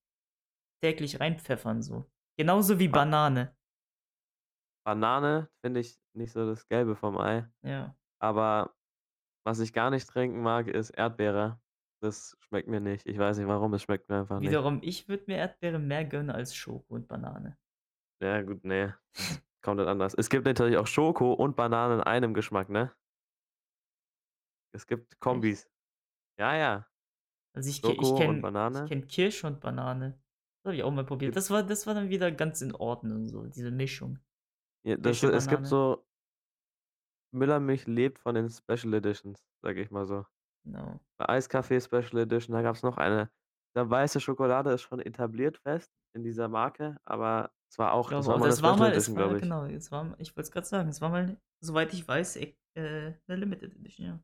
täglich 0.81 1.19
reinpfeffern 1.19 1.81
so. 1.81 2.09
Genauso 2.37 2.79
wie 2.79 2.87
Ba 2.87 2.99
Banane. 2.99 3.55
Banane 4.85 5.49
finde 5.61 5.79
ich 5.79 5.99
nicht 6.13 6.33
so 6.33 6.45
das 6.45 6.67
Gelbe 6.67 6.95
vom 6.95 7.17
Ei. 7.17 7.47
Ja. 7.61 7.95
Aber 8.19 8.75
was 9.45 9.59
ich 9.59 9.73
gar 9.73 9.89
nicht 9.89 10.07
trinken 10.07 10.41
mag, 10.41 10.67
ist 10.67 10.89
Erdbeere. 10.91 11.61
Das 12.01 12.35
schmeckt 12.41 12.67
mir 12.67 12.81
nicht. 12.81 13.05
Ich 13.05 13.17
weiß 13.17 13.37
nicht 13.37 13.47
warum, 13.47 13.73
es 13.73 13.83
schmeckt 13.83 14.09
mir 14.09 14.19
einfach 14.19 14.39
nicht. 14.39 14.49
Wiederum, 14.49 14.79
ich 14.83 15.07
würde 15.07 15.23
mir 15.27 15.37
Erdbeere 15.37 15.79
mehr 15.79 16.03
gönnen 16.03 16.31
als 16.31 16.53
Schoko 16.53 16.95
und 16.95 17.07
Banane. 17.07 17.57
Ja 18.21 18.41
gut, 18.41 18.63
ne, 18.63 18.97
das 19.13 19.31
ist 19.31 19.43
komplett 19.61 19.87
anders. 19.87 20.13
Es 20.13 20.29
gibt 20.29 20.45
natürlich 20.45 20.77
auch 20.77 20.87
Schoko 20.87 21.33
und 21.33 21.55
Banane 21.55 21.95
in 21.95 22.01
einem 22.01 22.33
Geschmack, 22.33 22.69
ne? 22.69 22.93
Es 24.73 24.87
gibt? 24.87 25.19
Kombis. 25.19 25.69
Ja, 26.43 26.55
ja. 26.55 26.85
Also, 27.55 27.69
ich 27.69 27.83
ke 27.83 27.93
ich 27.93 28.15
Schoko 28.15 28.27
und 28.27 28.41
kenne 28.41 28.49
ich 28.67 28.83
Banane. 28.83 28.83
kenne 28.85 29.03
Kirsche 29.05 29.45
und 29.47 29.59
Banane. 29.61 30.19
Das 30.63 30.69
habe 30.69 30.75
ich 30.75 30.83
auch 30.83 30.91
mal 30.91 31.05
probiert. 31.05 31.35
Das 31.35 31.49
war 31.51 31.61
das 31.63 31.85
war 31.85 31.93
dann 31.93 32.09
wieder 32.09 32.31
ganz 32.31 32.61
in 32.61 32.73
Ordnung 32.73 33.27
so, 33.27 33.45
diese 33.45 33.69
Mischung. 33.71 34.19
Ja, 34.85 34.97
das 34.97 35.21
Kirsche, 35.21 35.31
es 35.31 35.47
gibt 35.47 35.65
Banane. 35.65 35.67
so 35.67 36.05
Müllermilch 37.33 37.87
lebt 37.87 38.19
von 38.19 38.35
den 38.35 38.47
Special 38.49 38.93
Editions, 38.93 39.43
sage 39.63 39.81
ich 39.81 39.89
mal 39.89 40.05
so. 40.05 40.25
Genau. 40.65 41.03
Eiskaffee 41.19 41.81
Special 41.81 42.19
Edition, 42.19 42.53
da 42.55 42.61
gab's 42.63 42.83
noch 42.83 42.97
eine 42.97 43.31
glaube, 43.73 43.91
weiße 43.91 44.21
Schokolade 44.21 44.71
ist 44.71 44.83
schon 44.83 44.99
etabliert 45.01 45.57
fest 45.59 45.91
in 46.13 46.23
dieser 46.23 46.49
Marke, 46.49 46.97
aber 47.05 47.51
es 47.71 47.79
war 47.79 47.93
Ich 48.01 48.07
auch 48.07 48.13
das 48.15 48.27
glaube 48.27 48.29
war 48.29 48.35
auch, 48.35 48.39
mal 48.39 48.49
das 48.49 48.61
war 48.61 48.75
Special 48.75 48.75
mal 48.75 48.93
es 48.93 49.13
Edition, 49.13 49.15
war 49.15 49.33
glaube 49.33 49.39
ich. 49.39 49.45
genau, 49.45 49.65
es 49.65 49.89
war 49.91 50.19
ich 50.19 50.35
wollte 50.35 50.47
es 50.47 50.51
grad 50.51 50.65
sagen, 50.67 50.89
es 50.89 50.99
war 51.01 51.09
mal, 51.09 51.37
soweit 51.61 51.93
ich 51.93 52.05
weiß, 52.07 52.35
e 52.35 52.57
äh, 52.75 53.13
'ne 53.27 53.35
Limited 53.37 53.75
Edition, 53.77 54.05
ja. 54.05 54.23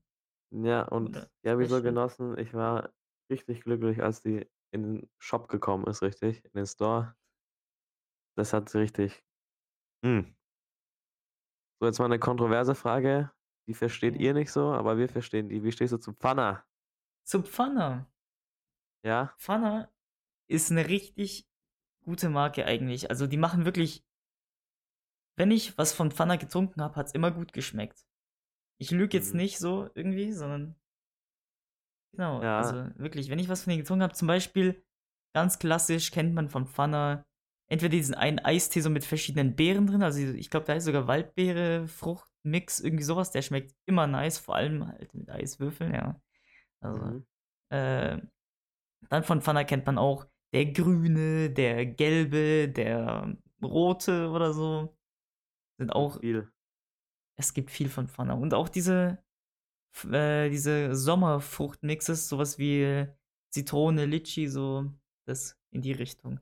Ja, 0.52 0.84
Oder 1.06 1.28
und 1.28 1.32
die 1.44 1.50
habe 1.50 1.64
ich 1.64 1.70
so 1.70 1.82
genossen. 1.82 2.38
Ich 2.38 2.54
war 2.54 2.92
richtig 3.30 3.62
glücklich, 3.64 4.02
als 4.02 4.22
die 4.24 4.48
in 4.72 4.84
den 4.84 5.10
Shop 5.20 5.48
gekommen 5.48 5.86
ist, 5.88 6.02
richtig, 6.02 6.44
in 6.46 6.52
den 6.56 6.66
Store. 6.66 7.16
Das 8.38 8.54
hat 8.54 8.74
richtig 8.76 9.24
hm. 10.04 10.36
So, 11.82 11.86
jetzt 11.88 11.98
mal 12.00 12.10
'ne 12.10 12.20
kontroverse 12.20 12.76
Frage, 12.76 13.32
die 13.66 13.74
versteht 13.74 14.18
Ja. 14.18 14.20
ihr 14.20 14.34
nicht 14.34 14.52
so, 14.52 14.74
aber 14.74 14.98
wir 14.98 15.08
verstehen 15.08 15.48
die. 15.48 15.64
Wie 15.64 15.72
stehst 15.72 15.94
du 15.94 15.98
zu 15.98 16.12
Pfanner? 16.14 16.66
Zu 17.28 17.44
Pfanner? 17.44 18.10
Ja? 19.04 19.36
Pfanner 19.40 19.90
ist 20.48 20.72
'ne 20.72 20.88
richtig 20.90 21.48
gute 22.04 22.30
Marke 22.30 22.66
eigentlich. 22.66 23.10
Also, 23.12 23.28
die 23.28 23.38
machen 23.38 23.66
wirklich 23.66 24.04
wenn 25.38 25.52
ich 25.52 25.78
was 25.78 25.94
von 25.94 26.12
Pfanner 26.12 26.38
getrunken 26.38 26.82
habe, 26.82 26.96
hat's 26.96 27.12
immer 27.14 27.32
gut 27.32 27.54
geschmeckt. 27.54 28.04
Ich 28.80 28.92
lüge 28.92 29.18
jetzt 29.18 29.34
Mhm. 29.34 29.38
nicht 29.38 29.60
so 29.60 29.90
irgendwie, 29.94 30.32
sondern 30.32 30.76
genau, 32.14 32.48
also 32.56 32.76
Ja. 32.76 32.92
wirklich, 32.96 33.30
wenn 33.30 33.40
ich 33.40 33.50
was 33.50 33.64
von 33.64 33.72
denen 33.72 33.82
getrunken 33.82 34.04
habe 34.04 34.14
zum 34.14 34.28
Beispiel, 34.28 34.84
ganz 35.34 35.60
klassisch 35.60 36.12
kennt 36.12 36.34
man 36.34 36.50
von 36.50 36.66
Pfanner 36.68 37.26
entweder 37.68 37.92
diesen 37.92 38.16
einen 38.16 38.40
Eistee 38.40 38.82
so 38.82 38.90
mit 38.90 39.06
verschiedenen 39.06 39.56
Beeren 39.56 39.86
drin, 39.88 40.02
also 40.02 40.20
ich 40.20 40.50
glaube, 40.50 40.66
da 40.66 40.74
ist 40.74 40.86
sogar 40.86 41.08
Waldbeere, 41.08 41.88
Fruchtmix, 41.88 42.80
irgendwie 42.80 43.04
so 43.04 43.16
was, 43.16 43.32
der 43.32 43.44
schmeckt 43.44 43.76
immer 43.86 44.08
nice, 44.08 44.40
vor 44.40 44.56
allem 44.56 44.88
halt 44.88 45.14
mit 45.14 45.30
Eiswürfeln, 45.30 45.94
ja. 45.94 46.20
Also, 46.82 47.00
Mhm. 47.04 47.26
äh, 47.70 48.20
dann 49.10 49.24
von 49.24 49.42
Pfanner 49.42 49.66
kennt 49.66 49.86
man 49.88 49.98
auch 49.98 50.28
der 50.54 50.68
grüne, 50.68 51.52
der 51.52 51.86
gelbe, 51.86 52.70
der 52.70 53.38
rote 53.62 54.30
oder 54.32 54.54
so. 54.54 54.98
Sind 55.80 55.92
auch 55.94 56.20
viel. 56.20 56.52
Es 57.40 57.54
gibt 57.54 57.72
viel 57.72 57.90
von 57.90 58.08
Pfanner 58.08 58.38
und 58.38 58.54
auch 58.54 58.70
diese 58.70 59.18
äh, 60.12 60.50
diese 60.50 60.96
Sommerfruchtmixes, 60.96 62.30
so 62.30 62.38
was 62.38 62.60
wie 62.60 63.08
Zitrone, 63.52 64.06
Litschi, 64.06 64.48
so 64.48 64.92
das 65.26 65.58
in 65.72 65.82
die 65.82 65.94
Richtung. 65.94 66.40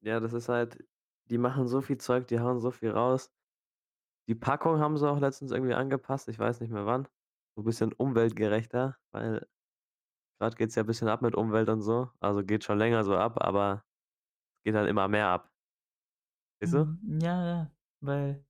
Ja, 0.00 0.20
das 0.20 0.32
ist 0.32 0.48
halt 0.48 0.84
die 1.30 1.38
machen 1.38 1.66
so 1.68 1.82
viel 1.82 1.98
Zeug, 1.98 2.26
die 2.28 2.40
hauen 2.40 2.58
so 2.58 2.70
viel 2.70 2.90
raus. 2.90 3.30
Die 4.28 4.34
Packung 4.34 4.80
haben 4.80 4.96
sie 4.96 5.08
auch 5.10 5.18
letztens 5.20 5.50
irgendwie 5.52 5.74
angepasst, 5.74 6.28
ich 6.28 6.38
weiß 6.38 6.60
nicht 6.60 6.70
mehr 6.70 6.86
wann. 6.86 7.08
So 7.56 7.62
bisschen 7.64 7.92
umweltgerechter, 7.92 8.96
weil 9.10 9.46
grad 10.40 10.56
geht's 10.56 10.76
ja 10.76 10.84
bisschen 10.84 11.08
ab 11.08 11.22
mit 11.22 11.34
Umwelt 11.34 11.68
und 11.68 11.82
so. 11.82 12.10
Also, 12.20 12.44
geht 12.44 12.64
schon 12.64 12.78
länger 12.78 13.04
so 13.04 13.16
ab, 13.16 13.42
aber 13.42 13.84
geht 14.64 14.74
halt 14.74 14.88
immer 14.88 15.08
mehr 15.08 15.28
ab. 15.28 15.52
Weißt 16.60 16.74
du? 16.74 16.86
Mhm, 16.86 17.20
ja, 17.20 17.46
ja, 17.46 17.70
weil 18.00 18.44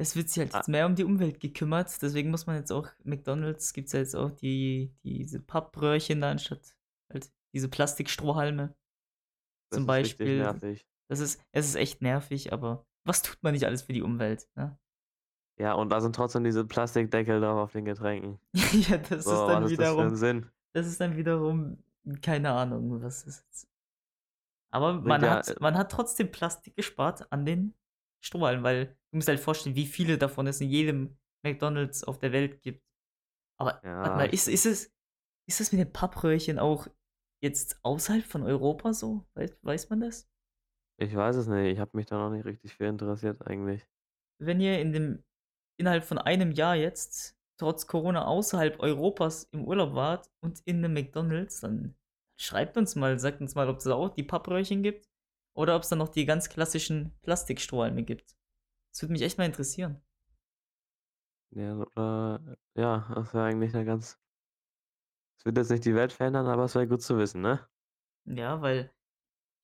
es 0.00 0.16
wird 0.16 0.28
sich 0.28 0.38
halt 0.40 0.54
Ah. 0.54 0.58
jetzt 0.58 0.68
mehr 0.68 0.86
um 0.86 0.94
die 0.96 1.04
Umwelt 1.04 1.40
gekümmert, 1.40 2.00
deswegen 2.02 2.30
muss 2.30 2.46
man 2.46 2.56
jetzt 2.56 2.72
auch 2.72 2.88
McDonald's 3.04 3.72
gibt's 3.74 3.92
ja 3.92 4.00
jetzt 4.00 4.16
auch 4.16 4.30
die 4.32 4.94
diese 5.04 5.40
Pappröhrchen 5.40 6.20
da 6.22 6.30
anstatt 6.32 6.76
halt 7.12 7.30
diese 7.54 7.68
Plastikstrohhalme. 7.68 8.74
Das 9.70 9.78
Zum 9.78 9.86
Beispiel. 9.86 10.38
nervig. 10.38 10.86
Das 11.08 11.20
ist 11.20 11.40
es 11.52 11.66
ist 11.68 11.74
echt 11.76 12.02
nervig, 12.02 12.52
aber 12.52 12.86
was 13.04 13.22
tut 13.22 13.42
man 13.42 13.52
nicht 13.54 13.66
alles 13.66 13.82
für 13.82 13.92
die 13.92 14.02
Umwelt, 14.02 14.48
ne? 14.56 14.78
Ja, 15.58 15.74
und 15.74 15.90
da 15.90 16.00
sind 16.00 16.16
trotzdem 16.16 16.42
diese 16.44 16.64
Plastikdeckel 16.64 17.40
drauf 17.40 17.58
auf 17.58 17.72
den 17.72 17.84
Getränken. 17.84 18.40
Ja, 18.88 18.98
das 18.98 19.24
So, 19.24 19.32
ist 19.32 19.46
dann 19.46 19.64
was 19.64 19.72
ist 19.72 19.78
das 19.78 19.94
für 19.94 20.02
'n 20.02 20.10
wiederum 20.10 20.16
Sinn? 20.16 20.50
das 20.74 20.86
ist 20.86 21.00
dann 21.00 21.16
wiederum 21.16 21.82
keine 22.22 22.50
Ahnung, 22.52 23.02
was 23.02 23.24
das 23.24 23.40
ist. 23.50 23.66
Aber 24.72 25.02
Bringt 25.02 25.04
man 25.04 25.22
ja, 25.22 25.30
hat 25.30 25.48
äh 25.48 25.56
man 25.60 25.76
hat 25.76 25.90
trotzdem 25.90 26.30
Plastik 26.30 26.76
gespart 26.76 27.30
an 27.32 27.44
den 27.44 27.74
Strohhalmen, 28.20 28.64
weil 28.64 28.86
du 29.12 29.16
musst 29.16 29.28
halt 29.28 29.40
vorstellen, 29.40 29.76
wie 29.76 29.86
viele 29.86 30.18
davon 30.18 30.46
es 30.46 30.60
in 30.60 30.68
jedem 30.70 31.18
McDonald's 31.44 32.04
auf 32.04 32.18
der 32.18 32.32
Welt 32.32 32.62
gibt. 32.62 32.84
Aber 33.58 33.84
warte 34.02 34.16
Ja, 34.16 34.18
mal, 34.18 34.32
ich 34.32 34.34
ist 34.34 34.48
ist 34.48 34.66
es 34.66 34.92
ist 35.48 35.60
es 35.60 35.72
mit 35.72 35.80
den 35.80 35.92
Pappröhrchen 35.92 36.58
auch 36.58 36.88
jetzt 37.42 37.80
außerhalb 37.84 38.24
von 38.24 38.42
Europa 38.44 38.94
so? 38.94 39.26
Weiß 39.34 39.58
weiß 39.62 39.90
man 39.90 40.00
das? 40.00 40.28
Ich 40.98 41.16
weiß 41.16 41.34
es 41.34 41.48
nicht. 41.48 41.72
Ich 41.72 41.80
habe 41.80 41.96
mich 41.96 42.06
da 42.06 42.16
noch 42.16 42.30
nicht 42.30 42.44
richtig 42.44 42.74
für 42.76 42.86
interessiert 42.86 43.44
eigentlich. 43.44 43.88
Wenn 44.38 44.60
ihr 44.60 44.80
in 44.80 44.92
dem 44.92 45.24
innerhalb 45.78 46.04
von 46.04 46.18
einem 46.18 46.52
Jahr 46.52 46.76
jetzt 46.76 47.36
trotz 47.58 47.86
Corona 47.86 48.26
außerhalb 48.26 48.80
Europas 48.80 49.44
im 49.52 49.64
Urlaub 49.66 49.94
wart 49.94 50.30
und 50.42 50.60
in 50.66 50.80
'nem 50.80 50.94
McDonald's, 50.94 51.60
dann 51.60 51.96
schreibt 52.40 52.76
uns 52.78 52.96
mal, 52.96 53.18
sagt 53.18 53.40
uns 53.42 53.54
mal, 53.54 53.68
ob's 53.68 53.84
da 53.84 53.94
auch 53.94 54.10
die 54.10 54.22
Pappröhrchen 54.22 54.82
gibt 54.82 55.09
oder 55.54 55.76
ob's 55.76 55.88
da 55.88 55.96
noch 55.96 56.08
die 56.10 56.26
ganz 56.26 56.48
klassischen 56.48 57.14
Plastikstrohhalme 57.22 58.02
gibt. 58.04 58.36
Das 58.92 59.02
würde 59.02 59.12
mich 59.14 59.22
echt 59.22 59.38
mal 59.38 59.46
interessieren. 59.46 60.02
Ja, 61.52 61.82
äh, 61.96 62.56
ja, 62.74 63.08
das 63.14 63.34
wäre 63.34 63.44
eigentlich 63.44 63.72
'ne 63.72 63.84
ganz 63.84 64.16
es 65.38 65.44
wird 65.44 65.56
jetzt 65.56 65.70
nicht 65.70 65.84
die 65.86 65.94
Welt 65.96 66.12
verändern, 66.12 66.46
aber 66.46 66.64
es 66.64 66.74
wäre 66.76 66.86
gut 66.86 67.02
zu 67.02 67.18
wissen, 67.18 67.40
ne? 67.40 67.66
Ja, 68.26 68.60
weil 68.60 68.90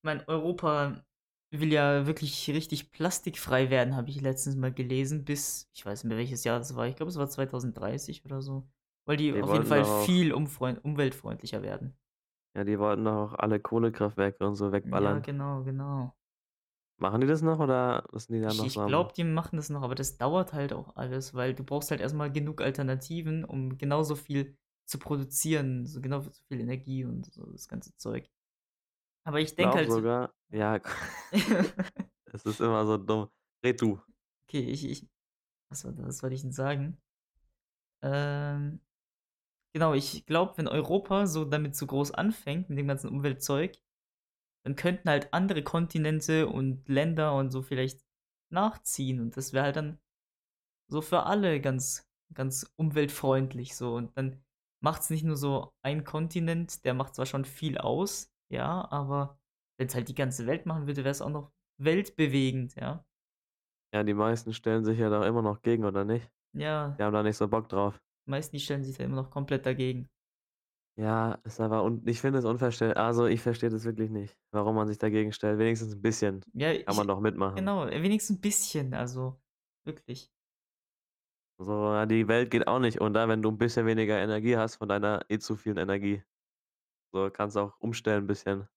ich 0.00 0.04
meine, 0.04 0.26
Europa 0.28 1.04
will 1.52 1.72
ja 1.72 2.06
wirklich 2.06 2.48
richtig 2.50 2.92
plastikfrei 2.92 3.70
werden, 3.70 3.96
habe 3.96 4.10
ich 4.10 4.20
letztens 4.22 4.56
mal 4.56 4.72
gelesen, 4.74 5.24
bis 5.24 5.70
ich 5.74 5.86
weiß 5.86 6.04
nicht 6.04 6.10
mehr, 6.10 6.18
welches 6.18 6.44
Jahr 6.44 6.58
das 6.58 6.76
war. 6.76 6.88
Ich 6.88 6.96
glaube, 6.96 7.10
es 7.10 7.18
war 7.18 7.28
2030 7.30 8.24
oder 8.24 8.42
so. 8.42 8.68
Weil 9.06 9.16
die 9.18 9.34
Die 9.34 9.42
auf 9.42 9.52
jeden 9.52 9.66
Fall 9.66 9.84
viel 9.84 10.32
umweltfreundlicher 10.32 11.62
werden. 11.62 11.96
Ja, 12.56 12.64
die 12.64 12.78
wollten 12.80 13.04
doch 13.04 13.34
auch 13.34 13.38
alle 13.38 13.60
Kohlekraftwerke 13.60 14.44
und 14.44 14.56
so 14.56 14.72
Ja, 14.84 15.18
wegballern. 15.18 15.20
genau, 15.20 15.62
genau. 15.64 16.16
Machen 16.98 17.20
die 17.22 17.26
das 17.26 17.40
noch 17.42 17.58
oder 17.58 18.04
sind 18.12 18.34
die 18.36 18.40
da 18.42 18.52
Ich 18.52 18.54
noch 18.54 18.66
ich 18.66 18.84
glaube, 18.86 19.12
die 19.16 19.24
machen 19.24 19.56
das 19.56 19.70
noch, 19.70 19.82
aber 19.82 19.94
das 19.94 20.18
dauert 20.18 20.52
halt 20.52 20.72
auch 20.72 20.96
alles, 20.96 21.34
weil 21.34 21.54
du 21.54 21.64
brauchst 21.64 21.90
halt 21.90 22.00
erst 22.00 22.14
mal 22.14 22.30
genug 22.32 22.60
Alternativen, 22.62 23.44
um 23.44 23.76
genauso 23.76 24.14
viel 24.16 24.56
zu 24.86 24.98
produzieren, 24.98 25.84
so 25.86 26.00
genau 26.00 26.20
so 26.20 26.30
viel 26.48 26.60
Energie 26.60 27.04
und 27.04 27.26
so 27.32 27.44
das 27.50 27.68
ganze 27.68 27.96
Zeug. 27.96 28.30
Aber 29.24 29.40
ich 29.40 29.54
denke 29.56 29.78
Glaube 29.78 29.78
halt 29.78 29.92
sogar 29.92 30.32
ja, 30.50 30.80
es 32.32 32.44
ist 32.46 32.60
immer 32.60 32.86
so 32.86 32.96
dumm. 32.98 33.28
Red 33.64 33.80
du. 33.80 34.00
Okay, 34.48 34.60
ich 34.70 34.84
ich 34.84 35.08
was 35.70 35.84
war 35.84 35.96
was 35.98 36.22
wollte 36.22 36.36
ich 36.36 36.42
denn 36.42 36.52
sagen? 36.52 36.98
Ähm, 38.02 38.80
genau, 39.76 39.92
ich 39.92 40.24
glaube, 40.24 40.56
wenn 40.56 40.68
Europa 40.68 41.26
so 41.26 41.44
damit 41.44 41.76
so 41.76 41.86
groß 41.86 42.12
anfängt 42.12 42.70
mit 42.70 42.78
dem 42.78 42.88
ganzen 42.88 43.10
Umweltzeug, 43.10 43.76
dann 44.64 44.74
könnten 44.74 45.10
halt 45.10 45.34
andere 45.34 45.62
Kontinente 45.62 46.48
und 46.48 46.88
Länder 46.88 47.34
und 47.36 47.50
so 47.50 47.60
vielleicht 47.60 48.00
nachziehen 48.50 49.20
und 49.20 49.36
das 49.36 49.52
wäre 49.52 49.66
halt 49.66 49.76
dann 49.76 49.98
so 50.90 51.02
für 51.02 51.24
alle 51.24 51.60
ganz 51.60 52.08
ganz 52.32 52.72
umweltfreundlich 52.76 53.76
so. 53.76 53.94
Und 53.94 54.16
dann 54.16 54.42
macht's 54.82 55.10
nicht 55.10 55.24
nur 55.24 55.36
so 55.36 55.74
ein 55.82 56.04
Kontinent, 56.04 56.84
der 56.84 56.94
macht 56.94 57.14
zwar 57.14 57.26
schon 57.26 57.44
viel 57.44 57.76
aus, 57.76 58.32
ja, 58.50 58.90
aber 58.90 59.38
wenn's 59.78 59.94
halt 59.94 60.08
die 60.08 60.14
ganze 60.14 60.46
Welt 60.46 60.64
machen 60.64 60.86
würde, 60.86 61.04
wäre 61.04 61.10
es 61.10 61.22
auch 61.22 61.30
noch 61.30 61.52
weltbewegend, 61.78 62.74
ja. 62.76 63.04
Ja, 63.94 64.02
die 64.02 64.14
meisten 64.14 64.54
stellen 64.54 64.84
sich 64.84 64.98
ja 64.98 65.10
da 65.10 65.26
immer 65.26 65.42
noch 65.42 65.60
gegen, 65.60 65.84
oder 65.84 66.04
nicht? 66.04 66.30
Ja. 66.54 66.96
Die 66.98 67.02
haben 67.02 67.12
da 67.12 67.22
nicht 67.22 67.36
so 67.36 67.46
Bock 67.46 67.68
drauf. 67.68 68.00
Die 68.26 68.30
meisten, 68.30 68.56
die 68.56 68.60
stellen 68.60 68.82
sich 68.82 68.96
da 68.96 69.04
immer 69.04 69.14
noch 69.16 69.30
komplett 69.30 69.66
dagegen. 69.66 70.08
Ja, 70.98 71.32
ist 71.44 71.60
aber 71.60 71.82
un 71.84 72.00
ich 72.08 72.22
finde 72.22 72.38
es 72.38 72.46
unverständ 72.46 72.96
also, 72.96 73.26
ich 73.26 73.42
verstehe 73.42 73.68
das 73.68 73.84
wirklich 73.84 74.08
nicht, 74.08 74.38
warum 74.50 74.76
man 74.76 74.88
sich 74.88 74.96
dagegen 74.96 75.30
stellt. 75.30 75.58
Wenigstens 75.58 75.92
'n 75.94 76.00
bisschen 76.00 76.42
Ja, 76.54 76.72
kann 76.86 76.96
ich 76.96 76.96
man 76.96 77.06
doch 77.06 77.20
mitmachen. 77.20 77.68
genau, 77.68 77.86
wenigstens 77.86 78.38
'n 78.38 78.40
bisschen, 78.40 78.94
also 78.94 79.40
wirklich. 79.84 80.28
So, 81.60 81.72
ja, 81.94 82.04
die 82.04 82.28
Welt 82.28 82.50
geht 82.50 82.66
auch 82.68 82.78
nicht 82.80 83.00
unter, 83.00 83.28
wenn 83.28 83.40
du 83.40 83.48
'n 83.48 83.56
bisschen 83.56 83.86
weniger 83.86 84.18
Energie 84.18 84.58
hast 84.58 84.76
von 84.76 84.88
deiner 84.90 85.24
eh 85.30 85.38
zu 85.38 85.56
vielen 85.56 85.78
Energie. 85.78 86.22
So, 87.12 87.30
kannst 87.30 87.56
auch 87.58 87.80
umstellen 87.80 88.24
'n 88.24 88.28
bisschen. 88.28 88.68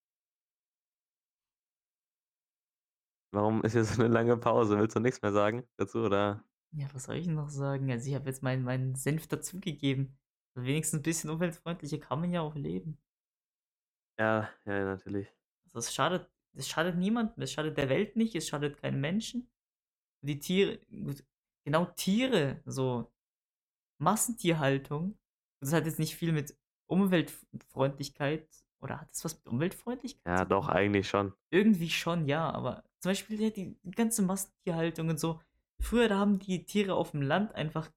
Warum 3.34 3.62
ist 3.63 3.75
jetzt 3.75 3.94
so 3.96 4.01
'ne 4.01 4.08
lange 4.08 4.38
Pause? 4.38 4.77
Willst 4.79 4.96
du 4.96 5.00
nix 5.00 5.22
mehr 5.22 5.32
sagen 5.32 5.68
dazu, 5.77 6.00
oder? 6.00 6.44
Ja, 6.74 6.88
was 6.94 7.04
soll 7.06 7.16
ich 7.18 7.28
noch 7.28 7.50
sagen? 7.50 7.92
Also, 7.92 8.10
ich 8.10 8.16
habe 8.16 8.28
jetzt 8.30 8.42
meinen 8.44 8.64
meinen 8.64 8.94
Senf 8.96 9.28
dazugegeben. 9.28 10.18
Wenigstens 10.56 11.00
'n 11.00 11.04
bisschen 11.04 11.30
umweltfreundlicher 11.32 11.98
kann 12.00 12.22
man 12.22 12.32
ja 12.32 12.42
auch 12.42 12.56
leben. 12.56 13.00
Ja, 14.20 14.50
ja, 14.66 14.84
natürlich. 14.86 15.34
Also, 15.66 15.80
es 15.80 15.94
schadet 15.94 16.30
es 16.56 16.68
schadet 16.68 16.96
niemandem, 16.98 17.44
es 17.44 17.52
schadet 17.54 17.78
der 17.78 17.90
Welt 17.90 18.16
nicht, 18.16 18.36
es 18.36 18.48
schadet 18.48 18.78
keinen 18.78 19.00
Menschen. 19.02 19.52
Die 20.22 20.40
Tiere 20.40 20.80
gut, 20.90 21.26
genau 21.66 21.86
Tiere, 21.86 22.62
so 22.66 23.14
Massentierhaltung, 24.00 25.20
das 25.62 25.74
hat 25.74 25.86
jetzt 25.88 26.00
nicht 26.00 26.16
viel 26.18 26.34
mit 26.34 26.58
Umweltf 26.88 27.46
Freundlichkeit 27.70 28.50
oder 28.82 29.02
hat 29.02 29.12
das 29.12 29.26
was 29.26 29.38
mit 29.38 29.48
Umweltfreundlichkeit 29.48 30.24
Ja, 30.26 30.46
zu 30.46 30.46
doch, 30.46 30.68
tun? 30.68 30.70
eigentlich 30.70 31.08
schon. 31.10 31.34
Irgendwie 31.52 31.90
schon, 31.90 32.28
ja, 32.28 32.50
aber 32.52 32.86
zum 33.00 33.12
Beispiel 33.12 33.42
ja 33.42 33.50
die 33.52 33.80
ganze 33.96 34.22
Massentierhaltung 34.24 35.10
und 35.10 35.20
so. 35.20 35.42
Früher, 35.81 36.09
da 36.09 36.17
haben 36.19 36.39
die 36.39 36.65
Tiere 36.65 36.93
auf'm 36.93 37.21
Land 37.24 37.55
einfach 37.55 37.91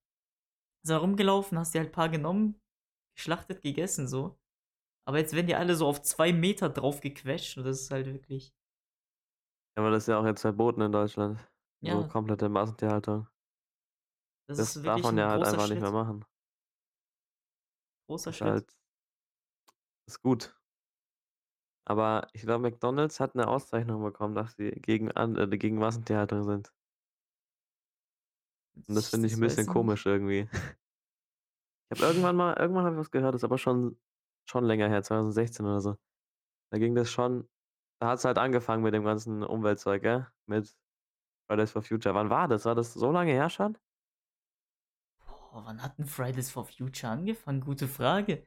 so 0.85 0.97
rumgelaufen, 0.99 1.59
hast 1.59 1.75
dir 1.75 1.81
halt 1.81 1.93
paar 1.93 2.09
genommen, 2.11 2.61
geschlachtet, 3.17 3.63
gegessen 3.63 4.09
so. 4.09 4.39
Aber 5.07 5.19
jetzt 5.19 5.35
werden 5.35 5.49
die 5.49 5.57
alle 5.57 5.77
so 5.77 5.87
auf 5.89 6.03
2 6.03 6.33
Meter 6.33 6.71
drauf 6.71 7.01
gequetscht 7.01 7.59
und 7.59 7.65
das 7.65 7.83
ist 7.83 7.91
halt 7.93 8.07
wirklich 8.07 8.51
Ja, 9.77 9.83
aber 9.83 9.91
das 9.91 10.03
ist 10.05 10.07
ja 10.09 10.19
auch 10.19 10.27
jetzt 10.27 10.43
verboten 10.43 10.83
in 10.83 10.93
Deutschland. 10.93 11.39
So 11.81 12.05
Ja. 12.05 12.05
komplette 12.05 12.49
Massentierhaltung. 12.51 13.27
Das 14.49 14.59
Das 14.59 14.77
ist 14.77 14.85
darf 14.85 15.03
man 15.03 15.17
ja 15.17 15.29
halt 15.31 15.43
einfach 15.45 15.67
nicht 15.67 15.81
mehr 15.81 15.91
Schritt. 15.91 15.93
machen. 15.93 16.25
Großer 18.09 18.33
Ist 18.33 18.41
Schritt. 18.43 18.63
halt 18.63 18.73
ist 20.09 20.21
gut. 20.23 20.55
Aber 21.87 22.29
ich 22.33 22.43
glaube, 22.43 22.63
McDonald's 22.63 23.19
hat 23.21 23.35
'ne 23.35 23.49
Auszeichnung 23.49 24.03
bekommen, 24.05 24.35
dass 24.35 24.55
sie 24.55 24.71
gegen 24.71 25.09
äh, 25.11 25.49
gegen 25.59 25.79
Massentierhaltung 25.79 26.45
sind. 26.45 26.73
Und 28.89 28.95
das 28.97 29.09
finde 29.09 29.29
ich 29.29 29.35
das 29.35 29.39
'n 29.39 29.41
weiß 29.41 29.57
bisschen 29.57 29.67
komisch 29.67 30.07
irgendwie. 30.07 30.49
Ich 31.91 31.99
habe 31.99 32.05
irgendwann 32.07 32.37
mal 32.37 32.55
irgendwann 32.59 32.85
habe 32.87 32.95
ich 32.97 33.01
was 33.01 33.11
gehört, 33.11 33.35
ist 33.35 33.45
aber 33.45 33.59
schon 33.59 33.99
schon 34.45 34.65
länger 34.65 34.89
her, 34.89 35.03
2016 35.03 35.67
oder 35.67 35.81
so. 35.81 35.97
Da 36.71 36.79
ging 36.79 36.95
das 36.95 37.11
schon 37.11 37.49
da 38.01 38.09
hat's 38.11 38.25
halt 38.27 38.39
angefangen 38.39 38.83
mit 38.85 38.95
dem 38.95 39.05
ganzen 39.05 39.43
Umweltzeug, 39.45 40.03
gell? 40.03 40.29
Mit 40.47 40.77
Fridays 41.49 41.73
for 41.73 41.83
Future. 41.83 42.15
Wann 42.15 42.31
war 42.31 42.49
das? 42.49 42.65
War 42.67 42.75
das 42.77 42.95
so 42.95 43.13
lange 43.13 43.33
her 43.33 43.51
schon? 43.51 43.79
Boah, 45.27 45.65
wann 45.67 45.83
hat 45.83 45.99
'n 45.99 46.07
Fridays 46.07 46.51
for 46.51 46.65
Future 46.67 47.13
angefangen? 47.13 47.61
Gute 47.61 47.87
Frage. 47.89 48.47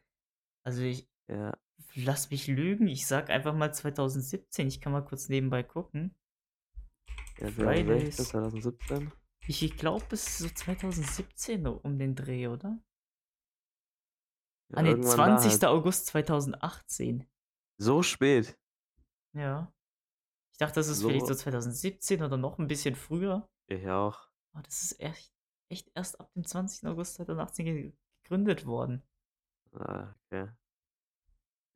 Also, 0.64 0.84
ich 0.84 1.10
Ja. 1.28 1.56
lass 1.96 2.32
mich 2.32 2.48
lügen, 2.48 2.88
ich 2.88 3.08
sage 3.08 3.34
einfach 3.34 3.56
mal 3.56 3.74
2017. 3.74 4.68
Ich 4.68 4.82
kann 4.82 4.94
mal 4.94 5.06
kurz 5.06 5.30
nebenbei 5.30 5.64
gucken. 5.64 6.16
Ja, 7.38 7.52
2016, 7.54 8.26
Fridays. 8.26 8.30
2017? 8.30 9.12
Ich 9.48 9.78
glaube, 9.78 10.06
es 10.12 10.28
ist 10.28 10.38
so 10.40 10.50
2017 10.50 11.68
um 11.68 12.00
den 12.00 12.16
Dreh, 12.16 12.48
oder? 12.48 12.80
Ja, 14.72 14.78
Ah, 14.78 14.82
ne, 14.82 14.92
irgendwann 14.92 15.26
da 15.26 15.42
20. 15.42 15.50
halt. 15.50 15.70
August 15.70 16.06
2018. 16.08 17.26
So 17.80 18.02
spät? 18.04 18.58
Ja. 19.34 19.74
Ich 20.54 20.60
dachte, 20.60 20.76
das 20.76 20.88
ist 20.90 21.04
vielleicht 21.04 21.28
so 21.28 21.36
So 21.36 21.36
2017 21.36 22.24
oder 22.24 22.38
noch 22.38 22.60
'n 22.60 22.68
bisschen 22.68 22.96
früher. 22.96 23.48
Ich 23.70 23.88
auch. 23.88 24.30
Aber 24.56 24.64
das 24.64 24.82
ist 24.84 25.00
echt 25.02 25.34
echt 25.70 25.92
erst 25.96 26.20
ab 26.20 26.32
dem 26.34 26.46
20. 26.46 26.88
August 26.88 27.16
2018 27.16 27.66
ge 27.66 27.94
gegründet 28.24 28.66
worden. 28.66 29.04
Ah, 29.74 30.16
okay. 30.32 30.50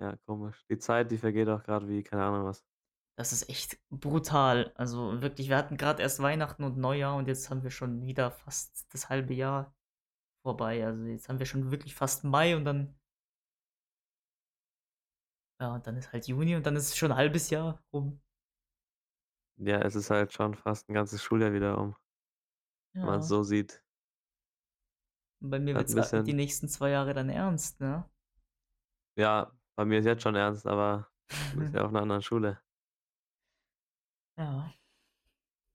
Ja, 0.02 0.16
komisch. 0.26 0.66
Die 0.70 0.78
Zeit, 0.78 1.12
die 1.12 1.18
vergeht 1.18 1.48
auch 1.50 1.64
grad 1.64 1.88
wie 1.88 2.04
keine 2.04 2.24
Ahnung 2.24 2.46
was. 2.46 2.64
Das 3.20 3.34
ist 3.34 3.50
echt 3.50 3.78
brutal. 3.90 4.72
Also, 4.76 5.22
wirklich, 5.22 5.50
wir 5.50 5.58
hatten 5.58 5.76
grad 5.76 6.00
erst 6.00 6.22
Weihnachten 6.22 6.64
und 6.64 6.78
Neujahr 6.78 7.18
und 7.18 7.28
jetzt 7.28 7.50
haben 7.50 7.64
wir 7.64 7.70
schon 7.70 8.06
wieder 8.06 8.32
fast 8.32 8.88
das 8.94 9.10
halbe 9.10 9.34
Jahr 9.34 9.76
vorbei. 10.44 10.86
Also, 10.86 11.04
jetzt 11.06 11.30
haben 11.30 11.40
wir 11.40 11.46
schon 11.48 11.72
wirklich 11.72 11.96
fast 11.96 12.24
Mai 12.24 12.56
und 12.56 12.66
dann 12.66 12.96
ja, 15.62 15.74
und 15.76 15.86
dann 15.88 15.96
ist 15.98 16.12
halt 16.14 16.28
Juni 16.28 16.56
und 16.56 16.66
dann 16.66 16.76
ist 16.76 16.98
schon 16.98 17.12
'n 17.12 17.16
halbes 17.18 17.50
Jahr 17.50 17.84
rum. 17.94 18.22
Ja, 19.58 19.80
es 19.82 19.94
ist 19.96 20.10
halt 20.10 20.34
schon 20.34 20.56
fast 20.56 20.90
'n 20.90 20.94
ganzes 20.96 21.22
Schuljahr 21.22 21.54
wieder 21.54 21.78
um. 21.78 21.96
Wenn 23.02 23.08
man's 23.10 23.28
Ja. 23.28 23.28
so 23.28 23.44
sieht. 23.44 23.84
Bei 25.42 25.60
mir 25.60 25.76
Halt 25.76 25.90
wird's 25.94 26.14
'n 26.14 26.24
a 26.24 26.24
die 26.24 26.32
nächsten 26.34 26.70
2 26.70 26.92
Jahre 26.92 27.14
dann 27.14 27.30
ernst, 27.30 27.82
ne? 27.82 28.10
Ja, 29.18 29.52
bei 29.76 29.86
mir 29.86 30.00
ist 30.00 30.06
jetzt 30.06 30.24
schon 30.24 30.36
ernst, 30.36 30.66
aber 30.66 31.10
du 31.52 31.60
bist 31.60 31.74
ja 31.74 31.84
auf 31.86 31.92
'ner 31.92 32.02
anderen 32.02 32.22
Schule. 32.22 32.60
Ja. 34.40 34.74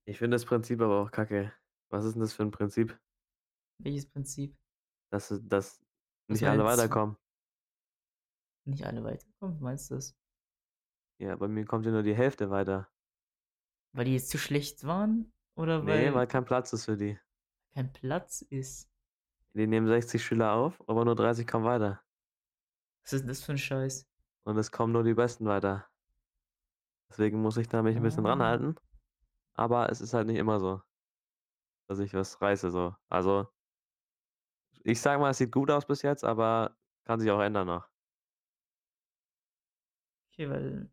Ich 0.07 0.19
finde 0.19 0.35
das 0.35 0.45
Prinzip 0.45 0.81
aber 0.83 1.01
auch 1.01 1.11
kacke. 1.11 1.53
Was 1.91 2.05
ist 2.05 2.15
'n 2.17 2.21
das 2.21 2.35
für 2.35 2.43
'n 2.43 2.51
Prinzip? 2.51 2.99
Welches 3.81 4.07
Prinzip? 4.07 4.57
Dass 5.13 5.33
dass 5.43 5.85
nicht 6.29 6.47
alle 6.47 6.65
weiterkommen. 6.65 7.17
Nicht 8.67 8.85
alle 8.85 9.05
weiterkommen, 9.05 9.61
meinst 9.61 9.91
du 9.91 9.95
das? 9.97 10.15
Ja, 11.21 11.37
bei 11.37 11.47
mir 11.49 11.65
kommt 11.65 11.87
ja 11.87 11.93
nur 11.93 12.03
die 12.03 12.15
Hälfte 12.15 12.51
weiter. 12.51 12.89
Weil 13.95 14.07
die 14.07 14.13
jetzt 14.15 14.29
zu 14.31 14.39
schlecht 14.39 14.85
waren 14.85 15.33
oder 15.57 15.87
weil 15.87 16.15
weil 16.15 16.27
kein 16.27 16.45
Platz 16.45 16.73
ist 16.73 16.87
für 16.87 16.97
die. 16.97 17.19
kein 17.75 17.93
Platz 17.93 18.43
ist? 18.43 18.89
Die 19.57 19.69
nehmen 19.69 19.87
60 19.87 20.25
Schüler 20.25 20.53
auf, 20.55 20.83
aber 20.89 21.05
nur 21.05 21.15
30 21.15 21.47
kommen 21.47 21.65
weiter. 21.65 22.05
Was 23.07 23.13
ist 23.13 23.23
'n 23.25 23.29
das 23.29 23.43
für 23.43 23.53
'n 23.53 23.59
Scheiß? 23.59 24.05
Und 24.47 24.59
es 24.59 24.71
kommen 24.71 24.93
nur 24.93 25.05
die 25.05 25.15
Besten 25.15 25.47
weiter. 25.47 25.87
Deswegen 27.15 27.41
muss 27.43 27.57
ich 27.59 27.69
da 27.69 27.81
mich 27.83 27.97
'n 27.97 28.03
bisschen 28.03 28.27
Ah. 28.27 28.27
ranhalten. 28.27 28.75
Aber 29.55 29.91
es 29.91 30.01
ist 30.01 30.15
halt 30.15 30.27
nicht 30.29 30.39
immer 30.39 30.61
so 30.61 30.83
dass 31.91 31.99
ich 31.99 32.15
was 32.15 32.41
reiße 32.41 32.71
so. 32.71 32.95
Also 33.09 33.47
ich 34.87 35.01
sage 35.01 35.19
mal, 35.21 35.31
es 35.31 35.39
sieht 35.39 35.53
gut 35.53 35.71
aus 35.71 35.87
bis 35.87 36.03
jetzt, 36.03 36.25
aber 36.25 36.77
kann 37.07 37.19
sich 37.21 37.31
auch 37.31 37.41
ändern 37.41 37.67
noch. 37.67 37.89
Okay, 40.33 40.49
weil 40.51 40.89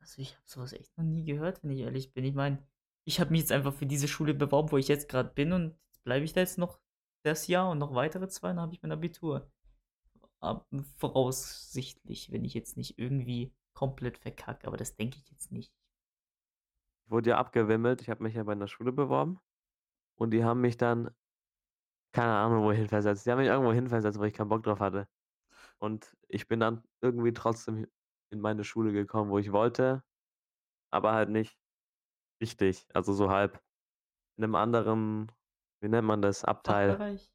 also, 0.00 0.20
ich 0.20 0.32
habe 0.34 0.42
so 0.46 0.60
was 0.60 0.72
echt 0.72 0.96
noch 0.98 1.04
nie 1.04 1.24
gehört, 1.24 1.62
wenn 1.62 1.70
ich 1.70 1.80
ehrlich 1.80 2.12
bin. 2.12 2.24
Ich 2.24 2.34
meine, 2.34 2.66
ich 3.04 3.20
habe 3.20 3.30
mich 3.30 3.40
jetzt 3.40 3.52
einfach 3.52 3.72
für 3.74 3.86
diese 3.86 4.08
Schule 4.08 4.34
beworben, 4.34 4.70
wo 4.72 4.76
ich 4.78 4.88
jetzt 4.88 5.08
grad 5.08 5.34
bin 5.34 5.52
und 5.52 5.76
jetzt 5.86 6.04
bleibe 6.04 6.24
ich 6.24 6.32
da 6.32 6.40
jetzt 6.40 6.58
noch 6.58 6.80
das 7.22 7.46
Jahr 7.48 7.70
und 7.70 7.78
noch 7.78 7.94
weitere 7.94 8.28
2, 8.28 8.48
dann 8.48 8.60
habe 8.60 8.74
ich 8.74 8.82
mein 8.82 8.92
Abitur. 8.92 9.50
Ab 10.40 10.68
voraussichtlich, 10.98 12.32
wenn 12.32 12.44
ich 12.44 12.54
jetzt 12.54 12.76
nicht 12.76 12.98
irgendwie 12.98 13.54
komplett 13.74 14.18
verkacke, 14.18 14.66
aber 14.66 14.76
das 14.78 14.96
denke 14.96 15.18
ich 15.18 15.30
jetzt 15.30 15.52
nicht. 15.52 15.70
Ich 17.06 17.10
wurde 17.10 17.30
ja 17.30 17.38
abgewimmelt. 17.38 18.00
Ich 18.00 18.08
habe 18.08 18.22
mich 18.22 18.34
ja 18.34 18.42
bei 18.44 18.54
'ner 18.54 18.66
Schule 18.68 18.90
beworben 18.92 19.38
und 20.16 20.30
die 20.32 20.44
haben 20.44 20.60
mich 20.62 20.76
dann 20.78 21.14
keine 22.14 22.32
Ahnung 22.36 22.64
wohin 22.64 22.88
versetzt. 22.88 23.26
Die 23.26 23.30
haben 23.32 23.38
mich 23.40 23.48
irgendwo 23.48 23.72
hinversetzt, 23.72 24.18
wo 24.20 24.24
ich 24.24 24.34
keinen 24.34 24.48
Bock 24.48 24.62
drauf 24.62 24.80
hatte. 24.80 25.08
Und 25.78 26.16
ich 26.28 26.48
bin 26.48 26.60
dann 26.60 26.84
irgendwie 27.02 27.32
trotzdem 27.32 27.88
in 28.30 28.40
meine 28.40 28.64
Schule 28.64 28.92
gekommen, 28.92 29.30
wo 29.30 29.38
ich 29.38 29.52
wollte, 29.52 30.04
aber 30.92 31.12
halt 31.14 31.30
nicht 31.30 31.58
richtig, 32.42 32.86
also 32.94 33.12
so 33.14 33.30
halb. 33.30 33.62
In 34.38 34.42
'nem 34.42 34.54
anderen 34.56 35.32
wie 35.82 35.88
nennt 35.90 36.06
man 36.08 36.22
das, 36.22 36.44
Abteil. 36.44 36.98
Fachbereich? 36.98 37.28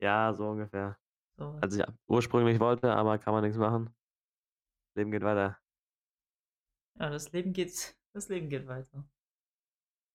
Ja, 0.00 0.34
so 0.34 0.48
ungefähr. 0.50 0.98
So 1.38 1.52
was. 1.54 1.64
Als 1.64 1.76
ich 1.76 1.84
ursprünglich 2.08 2.60
wollte, 2.60 2.94
aber 2.94 3.18
kann 3.18 3.34
man 3.34 3.44
nix 3.44 3.56
machen. 3.58 3.94
Leben 4.96 5.10
geht 5.12 5.22
weiter. 5.22 5.60
Ja, 7.00 7.08
das 7.10 7.32
Leben 7.32 7.52
geht 7.54 7.96
das 8.12 8.28
Leben 8.28 8.48
geht 8.50 8.66
weiter. 8.68 9.10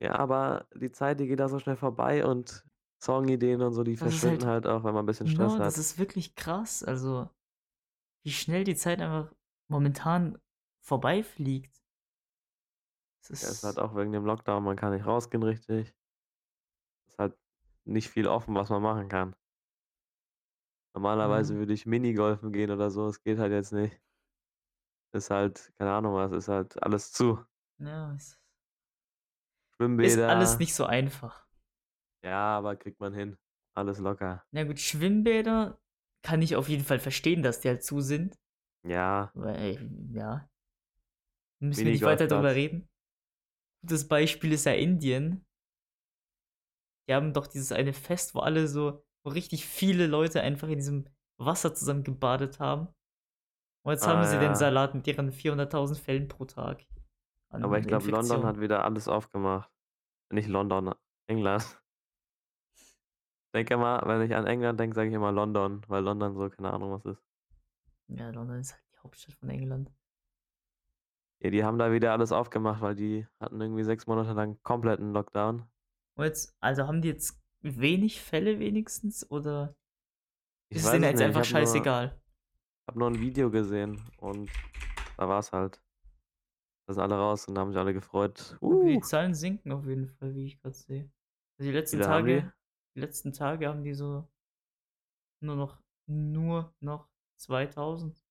Ja, 0.02 0.15
aber 0.15 0.67
die 0.76 0.91
Zeit, 0.91 1.19
die 1.19 1.28
geht 1.28 1.39
da 1.39 1.48
so 1.48 1.60
schnell 1.60 1.78
vorbei 1.78 2.26
und 2.26 2.65
Songideen 3.02 3.62
und 3.62 3.74
so, 3.74 3.84
die 3.84 3.95
Das 3.98 4.13
ist 4.13 4.26
verschwinden 4.26 4.45
halt 4.45 4.45
halt 4.45 4.67
auch, 4.67 4.84
wenn 4.84 4.93
man 4.93 5.04
'n 5.04 5.06
bisschen 5.06 5.28
Stress 5.28 5.58
ne, 5.58 5.62
das 5.62 5.78
hat. 5.78 5.80
ist 5.80 5.98
wirklich 5.98 6.36
krass. 6.36 6.84
Also, 6.84 7.30
wie 8.24 8.32
schnell 8.32 8.63
die 8.65 8.76
Zeit 8.76 9.02
einfach 9.02 9.34
momentan 9.69 10.39
vorbeifliegt. 10.82 11.82
Das 13.24 13.32
Ja, 13.41 13.50
ist 13.52 13.63
halt 13.63 13.80
ist 13.80 13.80
auch 13.80 13.95
wegen 13.95 14.12
dem 14.12 14.26
Lockdown. 14.26 14.63
Man 14.63 14.76
kann 14.78 14.93
nicht 14.93 15.06
rausgehen 15.06 15.43
richtig. 15.43 15.93
Ist 17.08 17.17
halt 17.17 17.36
nicht 17.84 18.10
viel 18.10 18.28
offen, 18.28 18.54
was 18.56 18.69
man 18.69 18.82
machen 18.84 19.10
kann. 19.10 19.36
Normalerweise 20.95 21.54
Ja. 21.54 21.58
würde 21.58 21.74
ich 21.74 21.86
Minigolfen 21.86 22.52
gehen 22.54 22.71
oder 22.71 22.89
so. 22.89 23.08
Es 23.08 23.21
geht 23.21 23.38
halt 23.38 23.52
jetzt 23.52 23.71
nicht. 23.74 24.00
Ist 25.15 25.30
halt 25.30 25.71
keine 25.78 25.91
Ahnung 25.93 26.13
was, 26.13 26.34
ist 26.34 26.49
halt 26.49 26.82
alles 26.84 27.13
zu. 27.13 27.39
Ja, 27.80 28.13
es 28.15 28.23
ist 28.23 28.38
alles 28.38 29.78
Schwimmbäder 29.78 30.58
nicht 30.58 30.75
so 30.75 30.86
einfach. 30.86 31.47
Ja, 32.23 32.58
aber 32.58 32.75
kriegt 32.75 32.99
man 32.99 33.13
hin. 33.13 33.38
Alles 33.75 33.99
locker. 33.99 34.43
Na 34.51 34.65
gut, 34.65 34.80
Schwimmbäder 34.80 35.80
kann 36.21 36.41
ich 36.41 36.56
auf 36.58 36.67
jeden 36.67 36.84
Fall 36.84 36.99
verstehen, 36.99 37.43
dass 37.43 37.62
die 37.62 37.69
halt 37.69 37.84
zu 37.84 38.01
sind. 38.01 38.38
Ja. 38.86 39.32
Weil 39.36 39.89
ja. 40.12 40.49
Müssen 41.62 41.86
wir 41.86 41.91
nicht 41.93 42.04
weiter 42.04 42.28
drüber 42.28 42.54
Minigolfplatz. 42.54 42.73
reden. 42.73 42.89
Gutes 43.84 44.08
Beispiel 44.08 44.51
ist 44.51 44.65
ja 44.65 44.73
Indien. 44.73 45.45
Die 47.08 47.13
haben 47.13 47.32
doch 47.34 47.47
dieses 47.47 47.71
eine 47.71 47.93
Fest, 47.93 48.36
wo 48.36 48.39
alle 48.39 48.67
so 48.67 49.01
wo 49.23 49.30
richtig 49.30 49.65
viele 49.65 50.08
Leute 50.08 50.41
einfach 50.41 50.67
in 50.67 50.78
diesem 50.78 51.06
Wasser 51.38 51.73
zusammen 51.73 52.04
gebadet 52.04 52.60
haben. 52.60 52.89
Und 53.86 53.91
jetzt 53.91 54.08
haben 54.08 54.19
Ah, 54.19 54.26
sie 54.26 54.39
den 54.39 54.50
ja. 54.50 54.56
Salat 54.56 54.95
mit 54.95 55.06
ihren 55.06 55.32
400.000 55.32 55.95
Fällen 56.00 56.28
pro 56.28 56.45
Tag 56.45 56.88
Aber 57.50 57.78
ich 57.78 57.86
glaube, 57.86 58.10
London 58.10 58.43
hat 58.43 58.60
wieder 58.60 58.84
alles 58.84 59.08
aufgemacht. 59.08 59.71
Nicht 60.32 60.50
London, 60.50 60.95
England. 61.28 61.82
Denke 63.54 63.76
immer, 63.76 64.02
wenn 64.06 64.24
ich 64.24 64.36
an 64.36 64.48
England 64.48 64.80
denke, 64.80 64.95
sage 64.95 65.10
ich 65.10 65.13
immer 65.13 65.32
London, 65.32 65.84
weil 65.88 66.04
London 66.04 66.34
so 66.34 66.50
keine 66.50 66.74
Ahnung 66.74 66.91
was 66.91 67.06
ist. 67.06 67.24
Ja, 68.08 68.30
London 68.32 68.60
ist 68.60 68.74
halt 68.74 68.84
die 68.93 69.00
Hauptstadt 69.04 69.36
von 69.36 69.50
England. 69.50 69.91
Ja, 71.43 71.52
die 71.52 71.63
haben 71.63 71.78
da 71.78 71.91
wieder 71.91 72.12
alles 72.12 72.32
aufgemacht, 72.32 72.82
weil 72.82 72.95
die 72.95 73.28
hatten 73.39 73.62
irgendwie 73.62 73.84
6 73.84 74.08
Monate 74.08 74.34
lang 74.34 74.58
kompletten 74.63 75.13
Lockdown. 75.13 75.63
Und 76.17 76.26
jetzt 76.26 76.58
also, 76.60 76.88
haben 76.88 77.04
die 77.04 77.10
jetzt 77.10 77.39
wenig 77.62 78.19
Fälle 78.19 78.58
wenigstens 78.58 79.30
oder 79.30 79.76
Ich 80.69 80.78
ist 80.78 80.86
es 80.86 80.91
denen 80.91 81.04
jetzt 81.04 81.19
nicht. 81.19 81.21
Ich 81.21 81.28
einfach 81.28 81.45
scheißegal? 81.45 82.19
Habe 82.88 83.00
nur 83.00 83.08
'n 83.10 83.19
Video 83.19 83.50
gesehen 83.52 84.12
und 84.17 84.52
da 85.17 85.28
war's 85.30 85.52
halt. 85.54 85.82
Da 86.89 86.93
sind 86.93 87.02
alle 87.02 87.15
raus 87.17 87.48
und 87.48 87.58
haben 87.58 87.71
sich 87.71 87.80
alle 87.80 87.93
gefreut. 87.93 88.60
Okay, 88.71 88.93
die 88.98 89.00
Uh. 89.00 89.02
Zahlen 89.02 89.34
sinken 89.36 89.71
auf 89.71 89.86
jeden 89.86 90.08
Fall, 90.08 90.34
wie 90.36 90.45
ich 90.45 90.62
grad 90.62 90.76
sehe. 90.76 91.12
Also, 91.58 91.69
die 91.69 91.76
letzten 91.78 92.02
Viele 92.02 92.08
haben 92.08 92.26
die? 92.26 92.45
Tage 92.45 92.54
die 92.95 93.00
letzten 93.02 93.34
Tage 93.34 93.67
haben 93.67 93.84
die 93.84 93.93
so 93.93 94.28
nur 95.41 95.56
noch 95.56 95.82
nur 96.08 96.74
noch 96.80 97.10
2.000. 97.36 98.21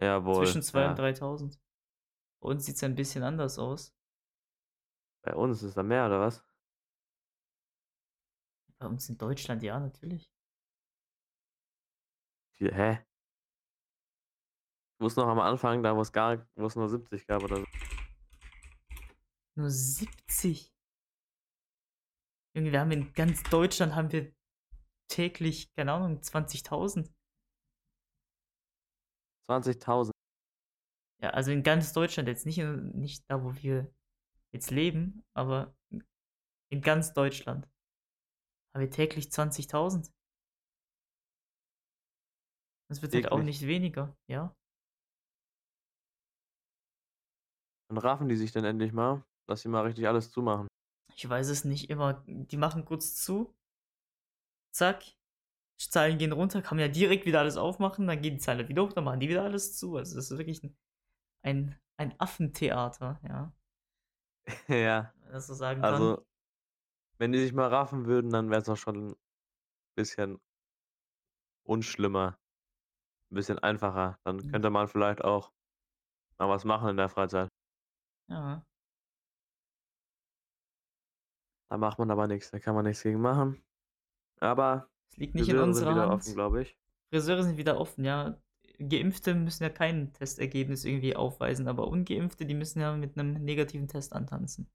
Jawohl, 0.00 0.58
Zwischen 0.58 0.62
2 0.62 0.86
und 0.86 0.96
ja. 0.96 0.98
3.000. 0.98 1.58
Bei 2.40 2.48
uns 2.50 2.66
sieht's 2.66 2.80
ja 2.82 2.88
'n 2.88 2.94
bisschen 2.96 3.22
anders 3.24 3.58
aus. 3.58 3.90
Bei 5.24 5.34
uns 5.34 5.62
ist 5.62 5.76
da 5.76 5.82
mehr 5.82 6.06
oder 6.06 6.20
was? 6.20 6.42
Bei 8.80 8.86
uns 8.86 9.10
in 9.10 9.18
Deutschland, 9.18 9.62
ja, 9.62 9.78
natürlich. 9.78 10.26
Hä? 12.58 13.04
Ich 15.00 15.04
wusste 15.04 15.20
noch 15.22 15.28
am 15.28 15.40
Anfang, 15.40 15.82
da 15.82 15.96
wo's 15.96 16.12
gar 16.12 16.46
wo's 16.56 16.76
nur 16.76 16.86
70 16.86 17.26
gab 17.26 17.42
oder 17.42 17.56
so. 17.56 17.64
Nur 19.56 19.70
70? 19.70 20.70
Junge, 22.54 22.70
wir 22.70 22.80
haben 22.80 22.90
in 22.90 23.10
ganz 23.14 23.42
Deutschland 23.44 23.94
haben 23.94 24.12
wir 24.12 24.30
täglich, 25.10 25.72
keine 25.74 25.94
Ahnung, 25.94 26.20
20.000. 26.20 27.10
20.000. 29.48 30.10
Ja, 31.22 31.30
also 31.30 31.50
in 31.50 31.62
ganz 31.62 31.94
Deutschland 31.94 32.28
jetzt, 32.28 32.44
nicht 32.44 32.58
in 32.58 32.90
nicht 32.90 33.24
da, 33.30 33.42
wo 33.42 33.54
wir 33.54 33.90
jetzt 34.52 34.70
leben, 34.70 35.24
aber 35.34 35.74
in 36.70 36.82
ganz 36.82 37.14
Deutschland 37.14 37.66
haben 38.74 38.82
wir 38.82 38.90
täglich 38.90 39.28
20.000. 39.28 40.12
Das 42.90 43.00
wird 43.00 43.14
halt 43.14 43.32
auch 43.32 43.42
nicht 43.42 43.62
weniger, 43.62 44.14
ja. 44.28 44.54
Wann 47.90 47.98
raffen 47.98 48.28
die 48.28 48.36
sich 48.36 48.52
denn 48.52 48.64
endlich 48.64 48.92
mal, 48.92 49.24
dass 49.48 49.62
sie 49.62 49.68
mal 49.68 49.82
richtig 49.82 50.06
alles 50.06 50.30
zumachen? 50.30 50.68
Ich 51.16 51.28
weiß 51.28 51.48
es 51.48 51.64
nicht 51.64 51.90
immer. 51.90 52.24
Die 52.26 52.56
machen 52.56 52.84
kurz 52.84 53.14
zu. 53.16 53.54
Zack. 54.74 55.04
Zahlen 55.78 56.18
gehen 56.18 56.32
runter, 56.32 56.62
kann 56.62 56.78
man 56.78 56.86
ja 56.86 56.92
direkt 56.92 57.26
wieder 57.26 57.40
alles 57.40 57.56
aufmachen, 57.58 58.06
dann 58.06 58.22
gehen 58.22 58.34
die 58.36 58.40
Zahlen 58.40 58.68
wieder 58.68 58.84
hoch, 58.84 58.92
dann 58.94 59.04
machen 59.04 59.20
die 59.20 59.28
wieder 59.28 59.44
alles 59.44 59.76
zu. 59.78 59.96
Also, 59.96 60.16
das 60.16 60.30
ist 60.30 60.38
wirklich 60.38 60.62
'n 60.64 60.76
ein 61.42 61.78
ein 61.98 62.14
Affentheater, 62.20 63.20
ja. 63.28 63.54
Ja. 64.68 65.12
Wenn 65.24 65.32
das 65.32 65.46
so 65.46 65.54
sagen 65.54 65.84
kann. 65.84 66.14
Also, 66.14 66.26
wenn 67.18 67.32
die 67.32 67.40
sich 67.40 67.52
mal 67.52 67.68
raffen 67.68 68.06
würden, 68.06 68.30
dann 68.30 68.50
wär's 68.50 68.68
auch 68.70 68.76
schon 68.76 69.16
bisschen 69.96 70.40
unschlimmer. 71.66 72.38
'N 73.30 73.36
bisschen 73.36 73.58
einfacher. 73.60 74.18
Dann 74.24 74.42
Hm. 74.42 74.50
könnte 74.50 74.70
man 74.70 74.88
vielleicht 74.88 75.24
auch 75.24 75.52
mal 76.38 76.48
was 76.50 76.64
machen 76.64 76.90
in 76.90 76.98
der 76.98 77.08
Freizeit. 77.10 77.50
Ja. 78.30 78.64
Da 81.70 81.76
macht 81.78 82.00
man 82.00 82.10
aber 82.10 82.26
nix, 82.26 82.50
da 82.50 82.58
kann 82.58 82.74
man 82.74 82.84
nix 82.84 83.02
gegen 83.04 83.20
machen. 83.20 83.62
Aber 84.40 84.90
Es 85.12 85.16
liegt 85.16 85.34
nicht 85.34 85.48
in 85.48 85.56
Friseure 85.56 85.74
sind 85.74 85.86
unserer 85.86 85.90
wieder 85.90 86.08
Hand. 86.08 86.12
offen, 86.12 86.34
glaube 86.34 86.62
ich. 86.62 86.76
Friseure 87.12 87.42
sind 87.44 87.56
wieder 87.58 87.78
offen, 87.80 88.04
ja. 88.04 88.40
Geimpfte 88.78 89.34
müssen 89.34 89.64
ja 89.64 89.70
kein 89.70 90.12
Testergebnis 90.14 90.84
irgendwie 90.84 91.16
aufweisen, 91.16 91.68
aber 91.68 91.88
Ungeimpfte, 91.88 92.46
die 92.46 92.54
müssen 92.54 92.80
ja 92.80 92.96
mit 92.96 93.16
'nem 93.16 93.34
negativen 93.44 93.88
Test 93.88 94.12
antanzen. 94.14 94.70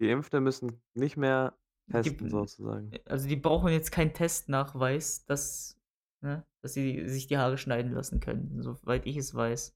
Geimpfte 0.00 0.40
müssen 0.40 0.82
nicht 0.94 1.16
mehr 1.16 1.56
testen 1.90 2.28
'n 2.28 2.30
sozusagen. 2.30 2.92
äh, 2.92 3.00
also, 3.06 3.28
die 3.28 3.36
brauchen 3.36 3.70
jetzt 3.72 3.92
keinen 3.92 4.14
Testnachweis, 4.14 5.24
dass 5.26 5.78
ne, 6.22 6.46
dass 6.62 6.74
sie 6.74 7.08
sich 7.08 7.26
die 7.26 7.38
Haare 7.38 7.58
schneiden 7.58 7.92
lassen 7.92 8.20
können, 8.20 8.62
soweit 8.62 9.06
ich 9.06 9.16
es 9.18 9.34
weiß. 9.34 9.74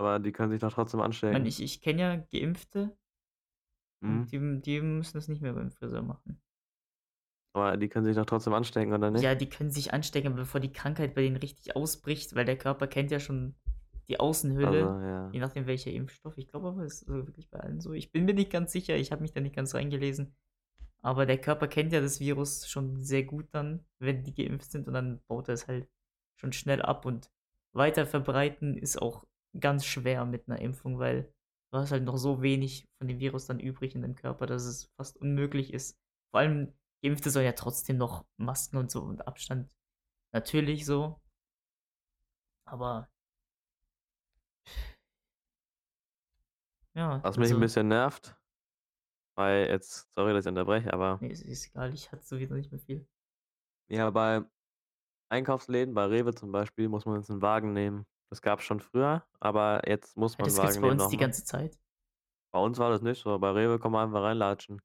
Aber 0.00 0.18
die 0.18 0.32
können 0.32 0.50
sich 0.50 0.60
doch 0.60 0.72
trotzdem 0.72 1.00
Ich 1.00 1.04
anstecken. 1.04 1.46
ich 1.46 1.62
ich 1.62 1.80
kenne 1.80 2.00
ja 2.02 2.16
Geimpfte 2.16 2.96
Mhm. 4.02 4.26
die 4.28 4.62
die 4.62 4.80
müssen 4.80 5.18
das 5.18 5.28
nicht 5.28 5.42
mehr 5.42 5.52
beim 5.52 5.70
Friseur 5.70 6.02
machen. 6.02 6.40
Aber 7.52 7.76
die 7.76 7.88
können 7.88 8.04
sich 8.06 8.16
doch 8.16 8.24
trotzdem 8.26 8.54
anstecken, 8.54 8.92
oder 8.94 9.10
nicht? 9.10 9.22
Ja, 9.22 9.34
die 9.34 9.48
können 9.48 9.70
sich 9.70 9.92
anstecken, 9.92 10.34
bevor 10.36 10.60
die 10.60 10.72
Krankheit 10.72 11.14
bei 11.14 11.22
denen 11.22 11.36
richtig 11.36 11.74
ausbricht, 11.76 12.34
weil 12.34 12.44
der 12.44 12.56
Körper 12.56 12.86
kennt 12.86 13.10
ja 13.10 13.20
schon 13.20 13.56
die 14.08 14.18
Außenhülle, 14.20 14.66
Also, 14.66 15.06
ja. 15.06 15.30
je 15.32 15.40
nachdem 15.40 15.66
welcher 15.66 15.90
Impfstoff. 15.90 16.38
Ich 16.38 16.48
glaube 16.48 16.68
aber, 16.68 16.82
es 16.84 17.02
ist 17.02 17.08
wirklich 17.08 17.50
bei 17.50 17.60
allen 17.60 17.80
so. 17.80 17.92
Ich 17.92 18.12
bin 18.12 18.24
mir 18.24 18.34
nicht 18.34 18.50
ganz 18.50 18.72
sicher, 18.72 18.96
ich 18.96 19.12
habe 19.12 19.22
mich 19.22 19.32
da 19.32 19.40
nicht 19.40 19.54
ganz 19.54 19.74
reingelesen. 19.74 20.34
Aber 21.02 21.26
der 21.26 21.38
Körper 21.38 21.66
kennt 21.68 21.92
ja 21.92 22.00
das 22.00 22.20
Virus 22.20 22.68
schon 22.68 23.00
sehr 23.02 23.24
gut 23.24 23.48
dann, 23.52 23.84
wenn 23.98 24.22
die 24.22 24.34
geimpft 24.34 24.70
sind 24.70 24.86
und 24.86 24.94
dann 24.94 25.20
baut 25.28 25.48
er 25.48 25.54
es 25.54 25.66
halt 25.66 25.88
schon 26.36 26.52
schnell 26.52 26.82
ab 26.82 27.04
und 27.06 27.30
weiter 27.72 28.06
verbreiten 28.06 28.76
ist 28.76 29.00
auch 29.00 29.24
ganz 29.58 29.84
schwer 29.84 30.24
mit 30.26 30.48
'ner 30.48 30.60
Impfung, 30.60 30.98
weil 30.98 31.32
du 31.72 31.78
hast 31.78 31.90
halt 31.92 32.04
noch 32.04 32.16
so 32.18 32.42
wenig 32.42 32.88
von 32.98 33.08
dem 33.08 33.18
Virus 33.20 33.46
dann 33.46 33.60
übrig 33.60 33.94
in 33.94 34.02
deinem 34.02 34.14
Körper, 34.16 34.46
dass 34.46 34.64
es 34.64 34.90
fast 34.96 35.16
unmöglich 35.18 35.72
ist. 35.72 35.98
Vor 36.32 36.40
allem 36.40 36.74
Geimpfte 37.02 37.30
sollen 37.30 37.46
ja 37.46 37.52
trotzdem 37.52 37.96
noch 37.96 38.26
Masken 38.36 38.76
und 38.76 38.90
so 38.90 39.02
und 39.02 39.26
Abstand 39.26 39.72
natürlich 40.32 40.86
so. 40.86 41.20
Aber 42.66 43.10
ja, 46.94 47.22
Was 47.22 47.38
mich 47.38 47.50
'n 47.50 47.58
also 47.58 47.60
bisschen 47.60 47.88
nervt, 47.88 48.36
weil 49.36 49.68
jetzt 49.68 50.08
sorry, 50.14 50.32
dass 50.34 50.44
ich 50.46 50.50
unterbreche, 50.50 50.92
aber 50.92 51.22
Ne, 51.22 51.30
es 51.30 51.40
ist 51.40 51.68
egal, 51.68 51.94
ich 51.94 52.12
hatte 52.12 52.24
sowieso 52.26 52.54
nicht 52.54 52.70
mehr 52.72 52.78
viel. 52.80 53.06
Ja, 53.90 54.08
bei 54.10 54.42
Einkaufsläden, 55.30 55.94
bei 55.94 56.06
Rewe 56.06 56.34
zum 56.34 56.52
Beispiel, 56.52 56.88
muss 56.88 57.06
man 57.06 57.16
jetzt 57.18 57.30
'n 57.30 57.42
Wagen 57.42 57.72
nehmen. 57.74 58.06
Das 58.32 58.42
gab's 58.42 58.62
schon 58.62 58.78
früher, 58.78 59.24
aber 59.40 59.88
jetzt 59.88 60.16
muss 60.16 60.38
Ja, 60.38 60.42
man 60.42 60.52
'n 60.52 60.56
das 60.56 60.58
gibt's 60.60 60.78
Wagen 60.78 60.80
bei 60.80 60.88
uns 60.88 61.08
die 61.08 61.16
nochmal. 61.16 61.16
ganze 61.16 61.44
Zeit. 61.44 61.76
Bei 62.54 62.58
uns 62.60 62.78
war 62.78 62.90
das 62.90 63.00
nicht 63.02 63.20
so. 63.22 63.38
Bei 63.38 63.50
Rewe 63.52 63.78
kann 63.78 63.92
man 63.92 64.06
einfach 64.08 64.22
reinlatschen. 64.22 64.80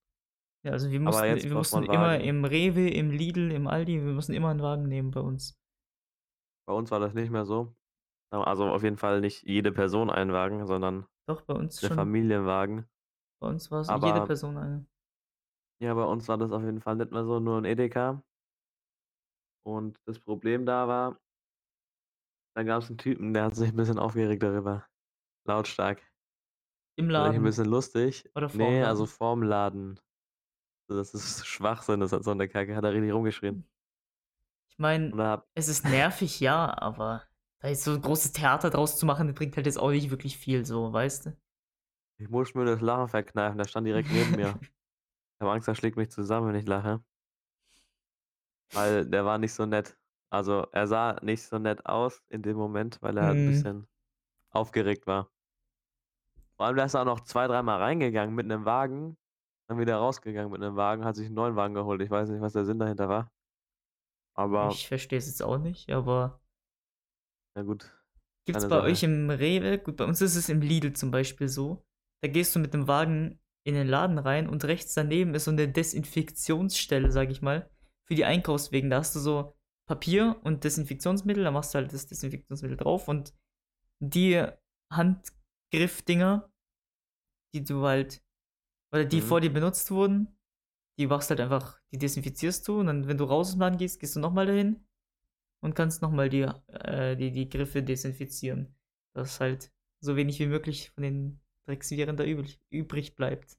Ja, 0.65 0.71
also 0.71 0.89
wir 0.89 0.99
mussten 0.99 1.43
wir 1.43 1.55
mussten 1.55 1.83
immer 1.83 2.19
im 2.19 2.43
Rewe, 2.43 2.89
im 2.89 3.11
Lidl, 3.11 3.51
im 3.51 3.67
Aldi 3.67 4.03
wir 4.03 4.13
mussten 4.13 4.33
immer 4.33 4.49
'n 4.49 4.61
Wagen 4.63 4.87
nehmen 4.87 5.11
bei 5.11 5.19
uns. 5.19 5.55
Bei 6.67 6.73
uns 6.73 6.89
war 6.91 6.99
das 6.99 7.13
nicht 7.13 7.29
mehr 7.31 7.45
so. 7.45 7.75
Also, 8.31 8.65
auf 8.69 8.83
jeden 8.83 8.97
Fall 8.97 9.21
nicht 9.21 9.43
jede 9.43 9.71
Person 9.73 10.09
einen 10.09 10.33
Wagen, 10.33 10.67
sondern 10.67 11.07
Doch, 11.27 11.41
bei 11.41 11.53
uns 11.55 11.81
der 11.81 11.91
schon. 11.91 11.91
Familienwagen. 11.91 12.87
Bei 13.41 13.47
uns 13.49 13.69
war 13.71 13.83
jede 13.95 14.21
Aber 14.21 14.21
Person 14.21 14.57
eine. 14.57 14.85
Ja, 15.81 15.93
bei 15.93 16.03
uns 16.05 16.27
war 16.29 16.37
das 16.37 16.51
auf 16.53 16.63
jeden 16.63 16.79
Fall 16.79 16.95
nicht 16.95 17.11
mehr 17.11 17.25
so, 17.25 17.39
nur 17.41 17.57
'n 17.57 17.65
Edeka. 17.65 18.23
Und 19.65 19.99
das 20.05 20.19
Problem 20.19 20.65
da 20.67 20.87
war 20.87 21.19
da 22.55 22.63
gab's 22.63 22.89
'n 22.89 22.97
Typen, 22.97 23.33
der 23.33 23.45
hat 23.45 23.55
sich 23.55 23.69
'n 23.71 23.75
bisschen 23.77 23.99
aufgeregt 23.99 24.43
darüber, 24.43 24.85
lautstark. 25.45 26.01
Im 26.97 27.09
Fand 27.15 27.27
ich 27.27 27.35
'n 27.37 27.43
Laden 27.43 27.43
bisschen 27.43 27.65
lustig. 27.65 28.29
oder 28.35 28.49
vorm 28.49 28.77
Ne, 28.77 28.85
also 28.85 29.05
Laden? 29.05 29.07
vorm 29.07 29.41
Laden. 29.41 29.99
Das 30.89 31.13
ist 31.15 31.45
Schwachsinn, 31.47 31.99
das 32.01 32.11
hat 32.13 32.23
so 32.25 32.33
'ne 32.33 32.47
Kacke, 32.49 32.75
hat 32.75 32.85
er 32.85 32.93
richtig 32.93 33.13
rumgeschrien. 33.13 33.59
Ich 34.71 34.79
meine, 34.79 35.15
es 35.53 35.67
ist 35.69 35.85
nervig, 35.85 36.39
ja, 36.41 36.77
aber 36.77 37.23
da 37.59 37.69
jetzt 37.69 37.83
so 37.83 37.91
'n 37.93 38.01
großes 38.01 38.33
Theater 38.33 38.69
draus 38.69 38.97
zu 38.99 39.05
machen, 39.05 39.27
das 39.27 39.35
bringt 39.35 39.55
halt 39.55 39.65
jetzt 39.65 39.77
auch 39.79 39.91
nicht 39.91 40.09
wirklich 40.09 40.37
viel 40.37 40.65
so, 40.65 40.91
weißt 40.91 41.27
du? 41.27 41.37
Ich 42.19 42.29
musste 42.29 42.57
mir 42.57 42.65
das 42.65 42.79
Lachen 42.81 43.09
verkneifen, 43.09 43.57
der 43.57 43.67
stand 43.67 43.87
direkt 43.87 44.09
neben 44.09 44.35
mir. 44.35 44.61
Ich 45.37 45.41
habe 45.41 45.53
Angst, 45.53 45.67
er 45.69 45.75
schlägt 45.75 45.97
mich 45.97 46.11
zusammen, 46.11 46.49
wenn 46.49 46.55
ich 46.55 46.67
lache. 46.67 47.03
Weil 48.73 49.05
der 49.09 49.25
war 49.25 49.37
nicht 49.39 49.53
so 49.53 49.65
nett. 49.65 49.97
Also, 50.31 50.65
er 50.71 50.87
sah 50.87 51.17
nicht 51.21 51.43
so 51.43 51.59
nett 51.59 51.85
aus 51.85 52.23
in 52.29 52.41
dem 52.41 52.57
Moment, 52.57 53.01
weil 53.01 53.17
er 53.17 53.35
Mhm. 53.35 53.35
bisschen 53.35 53.87
aufgeregt 54.51 55.07
war. 55.07 55.29
Vor 56.59 56.67
allem, 56.67 56.77
der 56.77 56.85
ist 56.85 56.95
auch 56.95 57.03
noch 57.05 57.19
zwei 57.21 57.47
dreimal 57.47 57.81
reingegangen 57.81 58.33
mit 58.33 58.45
'nem 58.47 58.63
Wagen, 58.63 59.17
dann 59.67 59.77
wieder 59.77 59.97
rausgegangen 59.97 60.51
mit 60.51 60.61
'nem 60.61 60.75
Wagen, 60.77 61.03
hat 61.03 61.15
sich 61.17 61.27
'n 61.29 61.33
neuen 61.33 61.55
Wagen 61.57 61.73
geholt. 61.73 62.01
Ich 62.01 62.09
weiß 62.09 62.29
nicht, 62.29 62.41
was 62.41 62.53
der 62.53 62.63
Sinn 62.65 62.79
dahinter 62.79 63.09
war. 63.09 63.29
Aber 64.37 64.77
Ich 64.77 64.87
verstehe 64.87 65.19
es 65.19 65.27
jetzt 65.27 65.43
auch 65.43 65.57
nicht, 65.57 65.89
aber 65.91 66.39
Ja 67.55 67.63
gut, 67.63 67.89
Gibt's 68.47 68.65
deine 68.65 68.67
bei 68.67 68.79
Sache. 68.79 68.83
euch 68.83 69.01
im 69.01 69.31
Rewe 69.31 69.79
gut, 69.79 69.95
bei 69.97 70.05
uns 70.05 70.21
ist 70.21 70.35
es 70.35 70.49
im 70.49 70.61
Lidl 70.61 70.93
zum 70.93 71.09
Beispiel 71.09 71.47
so, 71.49 71.83
da 72.21 72.27
gehst 72.27 72.55
du 72.55 72.59
mit 72.59 72.75
dem 72.75 72.87
Wagen 72.87 73.39
in 73.63 73.73
den 73.73 73.87
Laden 73.87 74.19
rein 74.19 74.47
und 74.47 74.63
rechts 74.65 74.93
daneben 74.93 75.33
ist 75.33 75.45
so 75.45 75.51
'ne 75.51 75.67
Desinfektionsstelle, 75.67 77.11
sage 77.11 77.31
ich 77.31 77.41
mal, 77.41 77.71
für 78.03 78.13
die 78.13 78.23
Einkaufswegen. 78.25 78.91
Da 78.91 78.97
hast 78.99 79.15
du 79.15 79.19
so 79.19 79.55
Papier 79.87 80.39
und 80.43 80.63
Desinfektionsmittel, 80.63 81.43
da 81.43 81.51
machst 81.51 81.73
du 81.73 81.79
halt 81.79 81.93
das 81.93 82.07
Desinfektionsmittel 82.07 82.77
drauf 82.77 83.07
und 83.07 83.33
die 84.01 84.43
Handgriffdinger, 84.91 86.49
die 87.53 87.63
du 87.63 87.85
halt 87.85 88.21
oder 88.93 89.05
die 89.05 89.21
Mhm. 89.21 89.21
vor 89.21 89.41
dir 89.41 89.51
benutzt 89.53 89.91
wurden, 89.91 90.37
die 90.99 91.07
machst 91.07 91.29
halt 91.31 91.41
einfach 91.41 91.79
die 91.93 91.99
desinfizierst 91.99 92.67
du 92.67 92.79
und 92.81 92.87
dann, 92.87 93.07
wenn 93.07 93.17
du 93.17 93.25
raus 93.25 93.53
aus'm 93.55 93.59
Laden 93.59 93.77
gehst, 93.79 93.99
gehst 93.99 94.15
du 94.15 94.21
noch 94.21 94.33
mal 94.33 94.47
dahin 94.47 94.85
und 95.61 95.75
kannst 95.75 96.01
noch 96.03 96.11
mal 96.11 96.29
die 96.29 96.43
äh, 96.69 97.15
die 97.17 97.31
die 97.31 97.49
Griffe 97.49 97.83
desinfizieren, 97.83 98.75
dass 99.15 99.39
halt 99.39 99.71
so 100.01 100.15
wenig 100.15 100.39
wie 100.39 100.47
möglich 100.47 100.91
von 100.91 101.03
den 101.03 101.41
Drecksviren 101.67 102.17
da 102.17 102.25
übrig 102.25 102.61
übrig 102.71 103.15
bleibt. 103.15 103.57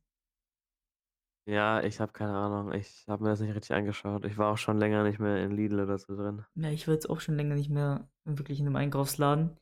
Ja, 1.48 1.80
ich 1.82 2.00
habe 2.00 2.12
keine 2.12 2.36
Ahnung. 2.36 2.72
Ich 2.72 3.04
habe 3.08 3.22
mir 3.22 3.30
das 3.30 3.40
nicht 3.40 3.54
richtig 3.54 3.72
angeschaut. 3.74 4.24
Ich 4.24 4.36
war 4.36 4.50
auch 4.52 4.58
schon 4.58 4.78
länger 4.78 5.04
nicht 5.04 5.20
mehr 5.20 5.42
in 5.44 5.52
Lidl 5.52 5.80
oder 5.80 5.96
so 5.98 6.16
drin. 6.16 6.44
Ja, 6.56 6.70
ich 6.70 6.86
war 6.88 6.94
jetzt 6.94 7.08
auch 7.10 7.20
schon 7.20 7.36
länger 7.36 7.54
nicht 7.54 7.70
mehr 7.70 8.08
wirklich 8.24 8.58
in 8.58 8.64
'nem 8.64 8.76
Einkaufsladen. 8.76 9.56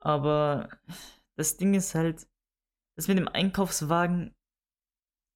Aber 0.00 0.68
das 1.36 1.56
Ding 1.58 1.74
ist 1.74 1.94
halt, 1.94 2.28
das 2.96 3.08
mit 3.08 3.18
dem 3.18 3.28
Einkaufswagen 3.28 4.34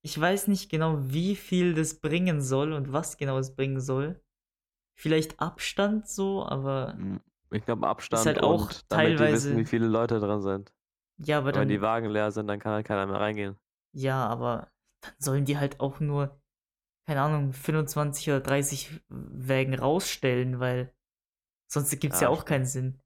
ich 0.05 0.19
weiß 0.19 0.49
nicht 0.49 0.71
genau, 0.71 0.97
wie 1.13 1.37
viel 1.37 1.75
das 1.75 2.01
bringen 2.01 2.41
soll 2.41 2.73
und 2.73 2.93
was 2.93 3.19
genau 3.19 3.39
es 3.39 3.55
bringen 3.55 3.81
soll. 3.81 4.23
Vielleicht 4.99 5.41
Abstand 5.41 6.09
so, 6.09 6.45
aber 6.47 6.95
Hm, 6.97 7.21
Ich 7.51 7.65
glaube 7.65 7.87
Abstand 7.89 8.27
halt 8.27 8.41
auch 8.41 8.73
die 8.93 9.19
wissen, 9.19 9.57
wie 9.57 9.65
teilweise 9.65 9.65
viele 9.65 9.87
Leute 9.89 10.21
drin 10.21 10.41
sind. 10.43 10.73
Ja, 11.19 11.39
aber 11.39 11.53
Aber 11.53 11.61
wenn 11.61 11.69
die 11.69 11.81
dann 11.81 11.83
Wagen 11.83 12.11
leer 12.11 12.31
sind, 12.33 12.49
dann 12.49 12.61
kann 12.61 12.73
halt 12.75 12.87
keiner 12.87 13.07
mehr 13.07 13.21
reingehen. 13.21 13.59
Ja, 13.93 14.27
aber 14.27 14.71
dann 15.03 15.15
sollen 15.19 15.45
die 15.45 15.59
halt 15.59 15.81
auch 15.81 16.01
nur, 16.01 16.41
keine 17.07 17.23
Ahnung, 17.23 17.53
25 17.53 18.29
oder 18.31 18.41
30 18.41 19.03
Wägen 19.09 19.75
rausstellen, 19.75 20.61
weil 20.61 20.95
sonst 21.71 21.99
gibt's 22.01 22.21
ja 22.21 22.29
Ja, 22.29 22.31
auch 22.31 22.45
keinen. 22.45 22.67
Sinn. 22.67 23.01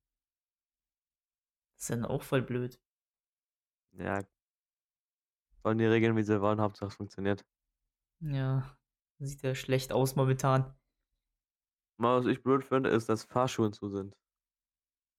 Das 1.76 1.84
ist 1.84 1.90
dann 1.90 2.04
auch 2.04 2.22
voll 2.22 2.42
blöd. 2.42 2.80
Ja. 3.92 4.24
Sollen 5.64 5.78
die 5.78 5.84
regeln, 5.84 6.16
wie 6.16 6.22
sie 6.22 6.40
wollen, 6.40 6.60
Hauptsache 6.60 6.88
es 6.90 6.94
funktioniert. 6.94 7.44
Ja, 8.20 8.76
sieht 9.20 9.42
ja 9.42 9.54
schlecht 9.54 9.92
aus 9.92 10.16
momentan. 10.16 10.74
Mal, 11.96 12.20
was 12.20 12.26
ich 12.26 12.40
blöd 12.44 12.64
finde, 12.64 12.90
ist, 12.90 13.08
dass 13.08 13.24
Fahrschulen 13.24 13.72
zu 13.72 13.88
sind. 13.88 14.16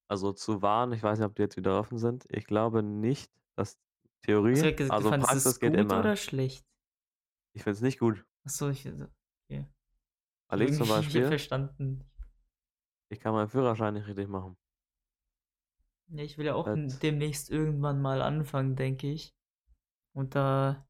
Also, 0.08 0.34
zu 0.34 0.62
Waren, 0.62 0.94
ich 0.94 1.04
weiß 1.04 1.20
nicht, 1.20 1.28
ob 1.28 1.36
die 1.36 1.42
jetzt 1.44 1.58
wieder 1.58 1.80
offen 1.80 1.98
sind. 1.98 2.26
Ich 2.30 2.46
glaube 2.46 2.84
nicht, 2.84 3.32
dass 3.56 3.80
Theorie 4.26 4.56
grad 4.56 4.78
gesagt, 4.78 4.92
also 4.92 5.10
fandest 5.10 5.30
Praxis 5.30 5.46
es 5.46 5.60
geht 5.60 5.74
gut 5.74 5.94
oder 5.94 6.12
immer. 6.12 6.16
schlecht? 6.16 6.66
Ich 7.54 7.64
finde 7.64 7.76
es 7.76 7.82
nicht 7.82 8.00
gut. 8.00 8.26
Ach 8.46 8.50
so, 8.50 8.70
ich 8.70 8.86
okay. 8.88 9.66
Weil 10.48 10.60
habe 10.60 10.64
ich 10.64 10.74
zum 10.74 10.88
irgendwie 10.90 11.18
ich 11.20 11.24
Beispiel 11.24 11.28
verstanden. 11.28 12.04
ich 13.10 13.20
kann 13.20 13.34
meinen 13.34 13.50
Führerschein 13.50 13.94
nicht 13.94 14.08
richtig 14.08 14.28
machen. 14.28 14.58
Ja, 16.10 16.24
ich 16.24 16.38
will 16.38 16.46
ja 16.46 16.54
auch 16.56 16.68
n 16.68 16.90
Halt 16.92 17.04
demnächst 17.04 17.50
irgendwann 17.50 18.02
mal 18.02 18.22
anfangen, 18.22 18.76
denke 18.76 19.12
ich. 19.12 19.34
Und 20.16 20.36
da 20.36 20.88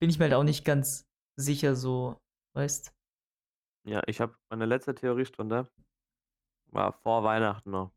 bin 0.00 0.10
ich 0.10 0.18
mir 0.18 0.24
halt 0.24 0.34
auch 0.34 0.44
nicht 0.44 0.64
ganz 0.64 1.06
sicher 1.38 1.76
so, 1.76 2.20
weißt? 2.54 2.92
Ja, 3.84 4.02
ich 4.06 4.20
habe 4.20 4.36
meine 4.50 4.66
letzte 4.66 4.94
Theoriestunde 4.94 5.68
war 6.72 6.92
vor 6.92 7.22
Weihnachten 7.22 7.70
noch. 7.70 7.92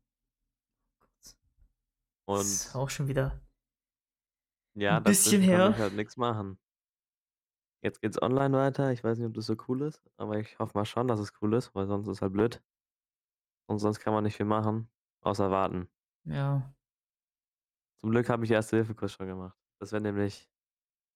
Ist 2.36 2.74
Und 2.74 2.76
auch 2.76 2.90
schon 2.90 3.08
wieder 3.08 3.40
ja, 4.80 4.98
'n 4.98 5.04
bisschen 5.04 5.40
dazwischen 5.40 5.42
her. 5.42 5.72
ich 5.72 5.78
halt 5.78 5.94
nix 5.94 6.16
machen. 6.16 6.58
Jetzt 7.82 8.02
geht's 8.02 8.20
online 8.20 8.56
weiter. 8.56 8.92
Ich 8.92 9.02
weiß 9.04 9.16
nicht, 9.18 9.26
ob 9.26 9.32
das 9.34 9.46
so 9.46 9.56
cool 9.68 9.80
ist, 9.82 10.02
aber 10.18 10.38
ich 10.38 10.58
hoffe 10.58 10.76
mal 10.76 10.84
schon, 10.84 11.08
dass 11.08 11.18
es 11.20 11.32
cool 11.40 11.54
ist, 11.54 11.74
weil 11.74 11.86
sonst 11.86 12.08
ist 12.08 12.20
halt 12.20 12.32
blöd. 12.34 12.62
Und 13.68 13.78
sonst 13.78 14.00
kann 14.00 14.12
man 14.12 14.24
nicht 14.24 14.36
viel 14.36 14.46
machen, 14.46 14.90
außer 15.22 15.50
warten. 15.50 15.90
Ja. 16.24 16.74
Zum 18.02 18.10
Glück 18.12 18.30
habe 18.30 18.44
ich 18.44 18.50
Erste-Hilfe-Kurs 18.50 19.12
schon 19.12 19.26
gemacht. 19.26 19.58
Das 19.78 19.92
wäre 19.92 20.00
nämlich 20.02 20.50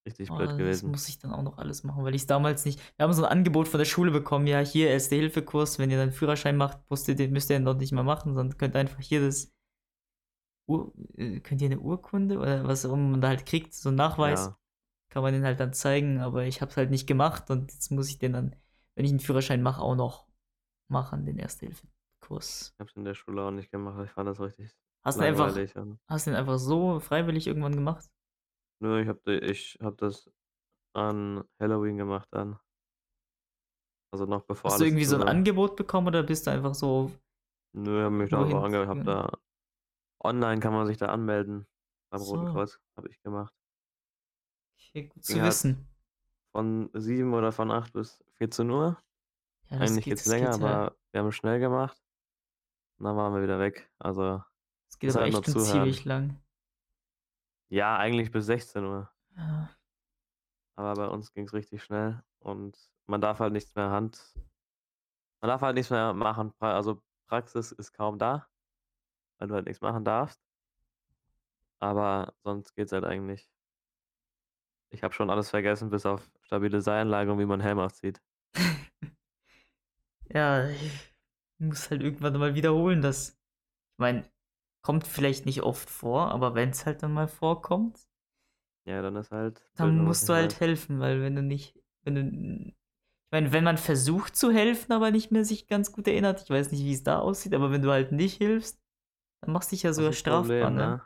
richtig 0.06 0.32
Oh, 0.32 0.36
blöd 0.36 0.56
das 0.62 0.82
gewesen. 0.82 0.86
muss 0.86 1.06
ich 1.08 1.18
dann 1.18 1.32
auch 1.34 1.42
noch 1.42 1.58
alles 1.58 1.84
machen, 1.84 2.02
weil 2.02 2.14
ich's 2.14 2.26
damals 2.26 2.64
nicht 2.64 2.80
wir 2.96 3.04
haben 3.04 3.12
so 3.12 3.22
'n 3.24 3.28
Angebot 3.30 3.68
von 3.68 3.76
der 3.78 3.84
Schule 3.84 4.10
bekommen: 4.10 4.46
„Ja, 4.46 4.60
hier 4.60 4.88
Erste-Hilfe-Kurs, 4.88 5.78
wenn 5.78 5.90
ihr 5.90 5.98
dann 5.98 6.12
Führerschein 6.12 6.56
macht, 6.56 6.78
musst 6.88 7.06
ihr 7.08 7.14
den 7.14 7.30
müsst 7.32 7.50
ihr 7.50 7.56
den 7.58 7.64
noch 7.64 7.74
nicht 7.76 7.92
mal 7.92 8.04
machen, 8.04 8.32
sondern 8.34 8.56
könnt 8.56 8.74
einfach 8.74 9.00
hier 9.00 9.20
das 9.20 9.53
Ur 10.68 10.94
äh, 11.16 11.40
könnt 11.40 11.60
ihr 11.60 11.68
'ne 11.68 11.78
Urkunde 11.78 12.38
oder 12.38 12.66
was 12.66 12.86
auch 12.86 12.94
immer 12.94 13.08
man 13.10 13.20
da 13.20 13.28
halt 13.28 13.44
kriegt, 13.46 13.74
so 13.74 13.90
'n 13.90 13.94
Nachweis, 13.96 14.48
Ja. 14.48 14.56
kann 15.10 15.22
man 15.22 15.34
den 15.34 15.44
halt 15.44 15.60
dann 15.60 15.72
zeigen, 15.74 16.20
aber 16.20 16.44
ich 16.46 16.60
habe 16.62 16.70
es 16.70 16.76
halt 16.78 16.90
nicht 16.90 17.06
gemacht 17.06 17.50
und 17.50 17.72
jetzt 17.72 17.90
muss 17.92 18.08
ich 18.08 18.18
den 18.18 18.32
dann, 18.32 18.56
wenn 18.94 19.04
ich 19.04 19.12
'n 19.12 19.20
Führerschein 19.20 19.62
mache, 19.62 19.82
auch 19.82 19.94
noch 19.96 20.28
machen, 20.88 21.26
den 21.26 21.38
Erste-Hilfe-Kurs. 21.38 22.72
Ich 22.78 22.80
habe 22.80 22.90
es 22.90 22.96
in 22.96 23.04
der 23.04 23.14
Schule 23.14 23.40
auch 23.42 23.52
nicht 23.52 23.70
gemacht. 23.70 24.04
Ich 24.04 24.10
fand 24.10 24.26
das 24.28 24.40
richtig 24.40 24.74
Hast 25.04 25.20
du 25.20 25.24
einfach 25.24 25.60
hast 26.08 26.26
du 26.26 26.30
den 26.30 26.38
einfach 26.38 26.58
so 26.58 26.98
freiwillig 27.00 27.46
irgendwann 27.46 27.74
gemacht? 27.76 28.08
Nö, 28.82 29.00
ich 29.00 29.08
habe 29.08 29.34
ich 29.38 29.78
habe 29.80 29.96
das 29.96 30.30
an 30.94 31.44
Halloween 31.60 31.98
gemacht 31.98 32.28
dann. 32.32 32.58
Also, 34.14 34.26
noch 34.26 34.42
bevor 34.46 34.78
Hast 34.78 34.80
du 34.80 34.84
irgendwie 34.84 35.04
so 35.04 35.14
zu 35.14 35.16
'n 35.16 35.22
war. 35.22 35.28
Angebot 35.28 35.76
bekommen 35.76 36.06
oder 36.08 36.22
bist 36.22 36.46
du 36.46 36.50
einfach 36.50 36.74
so 36.74 37.10
Nö, 37.76 38.02
habe 38.04 38.14
mich 38.14 38.30
da 38.30 38.38
nur 38.38 38.44
einfach 38.44 38.62
hin 38.62 38.62
ange 38.62 38.86
habe 38.86 39.00
gegangen? 39.00 39.04
da 39.04 39.30
online 40.24 40.60
kann 40.60 40.72
man 40.72 40.86
sich 40.86 40.96
da 40.96 41.06
anmelden 41.06 41.66
beim 42.10 42.22
Roten 42.22 42.46
so. 42.46 42.52
Kreuz, 42.52 42.80
habe 42.96 43.08
ich 43.08 43.20
gemacht. 43.22 43.54
Okay, 44.78 45.08
gut 45.08 45.24
zu 45.24 45.34
Ging 45.34 45.42
wissen. 45.42 45.88
von 46.52 46.90
7 46.94 47.32
oder 47.34 47.52
von 47.52 47.70
8 47.70 47.92
bis 47.92 48.24
14:00. 48.38 48.96
Ja, 49.70 49.78
das 49.78 49.90
Eigentlich 49.90 50.04
geht 50.04 50.18
das 50.18 50.26
länger, 50.26 50.50
geht 50.52 50.60
ja 50.60 50.66
aber 50.66 50.96
wir 51.10 51.20
haben 51.20 51.28
es 51.28 51.36
schnell 51.36 51.60
gemacht. 51.60 52.02
Und 52.98 53.06
dann 53.06 53.16
waren 53.16 53.34
wir 53.34 53.42
wieder 53.42 53.58
weg. 53.58 53.90
Also, 53.98 54.42
Das 54.88 54.98
geht 54.98 55.16
aber 55.16 55.26
echt 55.26 55.44
schon 55.44 55.60
ziemlich 55.60 56.04
lang. 56.04 56.40
Ja, 57.68 57.96
eigentlich 57.96 58.30
bis 58.30 58.46
16:00. 58.46 59.08
Ja. 59.36 59.70
Aber 60.76 60.94
bei 60.94 61.08
uns 61.08 61.32
ging's 61.32 61.52
richtig 61.52 61.82
schnell 61.82 62.22
und 62.38 62.76
man 63.06 63.20
darf 63.20 63.40
halt 63.40 63.52
nichts 63.52 63.74
mehr 63.74 63.90
Hand 63.90 64.34
man 65.44 65.50
darf 65.50 65.60
halt 65.60 65.74
nichts 65.74 65.90
mehr 65.90 66.14
machen. 66.14 66.54
Also, 66.58 67.02
Praxis 67.28 67.70
ist 67.70 67.92
kaum 67.92 68.18
da, 68.18 68.48
weil 69.44 69.48
du 69.48 69.54
halt 69.56 69.66
nix 69.66 69.80
machen 69.82 70.04
darfst. 70.04 70.40
Aber 71.78 72.34
sonst 72.42 72.74
geht's 72.74 72.90
halt 72.92 73.04
eigentlich. 73.04 73.48
Ich 74.88 75.02
habe 75.02 75.12
schon 75.12 75.28
alles 75.28 75.50
vergessen, 75.50 75.90
bis 75.90 76.06
auf 76.06 76.30
stabile 76.40 76.80
Seilanlage 76.80 77.30
und 77.32 77.38
wie 77.38 77.44
man 77.44 77.60
Helm 77.60 77.78
aufzieht. 77.78 78.22
Ja, 80.28 80.68
ich 80.68 81.14
muss 81.58 81.90
halt 81.90 82.02
irgendwann 82.02 82.36
mal 82.38 82.54
wiederholen, 82.54 83.00
das 83.02 83.30
ich 83.30 83.98
meine, 83.98 84.30
kommt 84.82 85.06
vielleicht 85.06 85.46
nicht 85.46 85.62
oft 85.62 85.90
vor, 85.90 86.30
aber 86.32 86.54
wenn's 86.54 86.86
halt 86.86 87.02
dann 87.02 87.12
mal 87.14 87.28
vorkommt 87.28 88.00
Ja, 88.86 89.02
dann 89.02 89.16
ist 89.16 89.30
halt 89.30 89.62
dann 89.76 89.98
wenn 89.98 90.04
musst 90.04 90.28
du 90.28 90.32
halt 90.34 90.60
weiß. 90.60 90.60
helfen, 90.60 91.00
weil 91.00 91.20
wenn 91.22 91.36
du 91.36 91.42
nicht 91.42 91.78
wenn 92.04 92.14
du 92.14 92.20
ich 92.68 93.32
meine, 93.32 93.52
wenn 93.52 93.64
man 93.64 93.78
versucht 93.78 94.36
zu 94.36 94.52
helfen, 94.52 94.92
aber 94.92 95.10
nicht 95.10 95.32
mehr 95.32 95.44
sich 95.44 95.66
ganz 95.68 95.92
gut 95.92 96.08
erinnert, 96.08 96.42
ich 96.44 96.50
weiß 96.50 96.72
nicht, 96.72 96.84
wie's 96.84 97.02
da 97.04 97.18
aussieht, 97.20 97.54
aber 97.54 97.72
wenn 97.72 97.82
du 97.82 97.90
halt 97.92 98.12
nicht 98.12 98.36
hilfst, 98.38 98.80
dann 99.44 99.52
machst 99.52 99.72
dich 99.72 99.82
ja 99.82 99.92
sogar 99.92 100.12
strafbar, 100.12 100.42
Problem, 100.42 100.74
ne? 100.74 100.88
ne? 100.88 101.02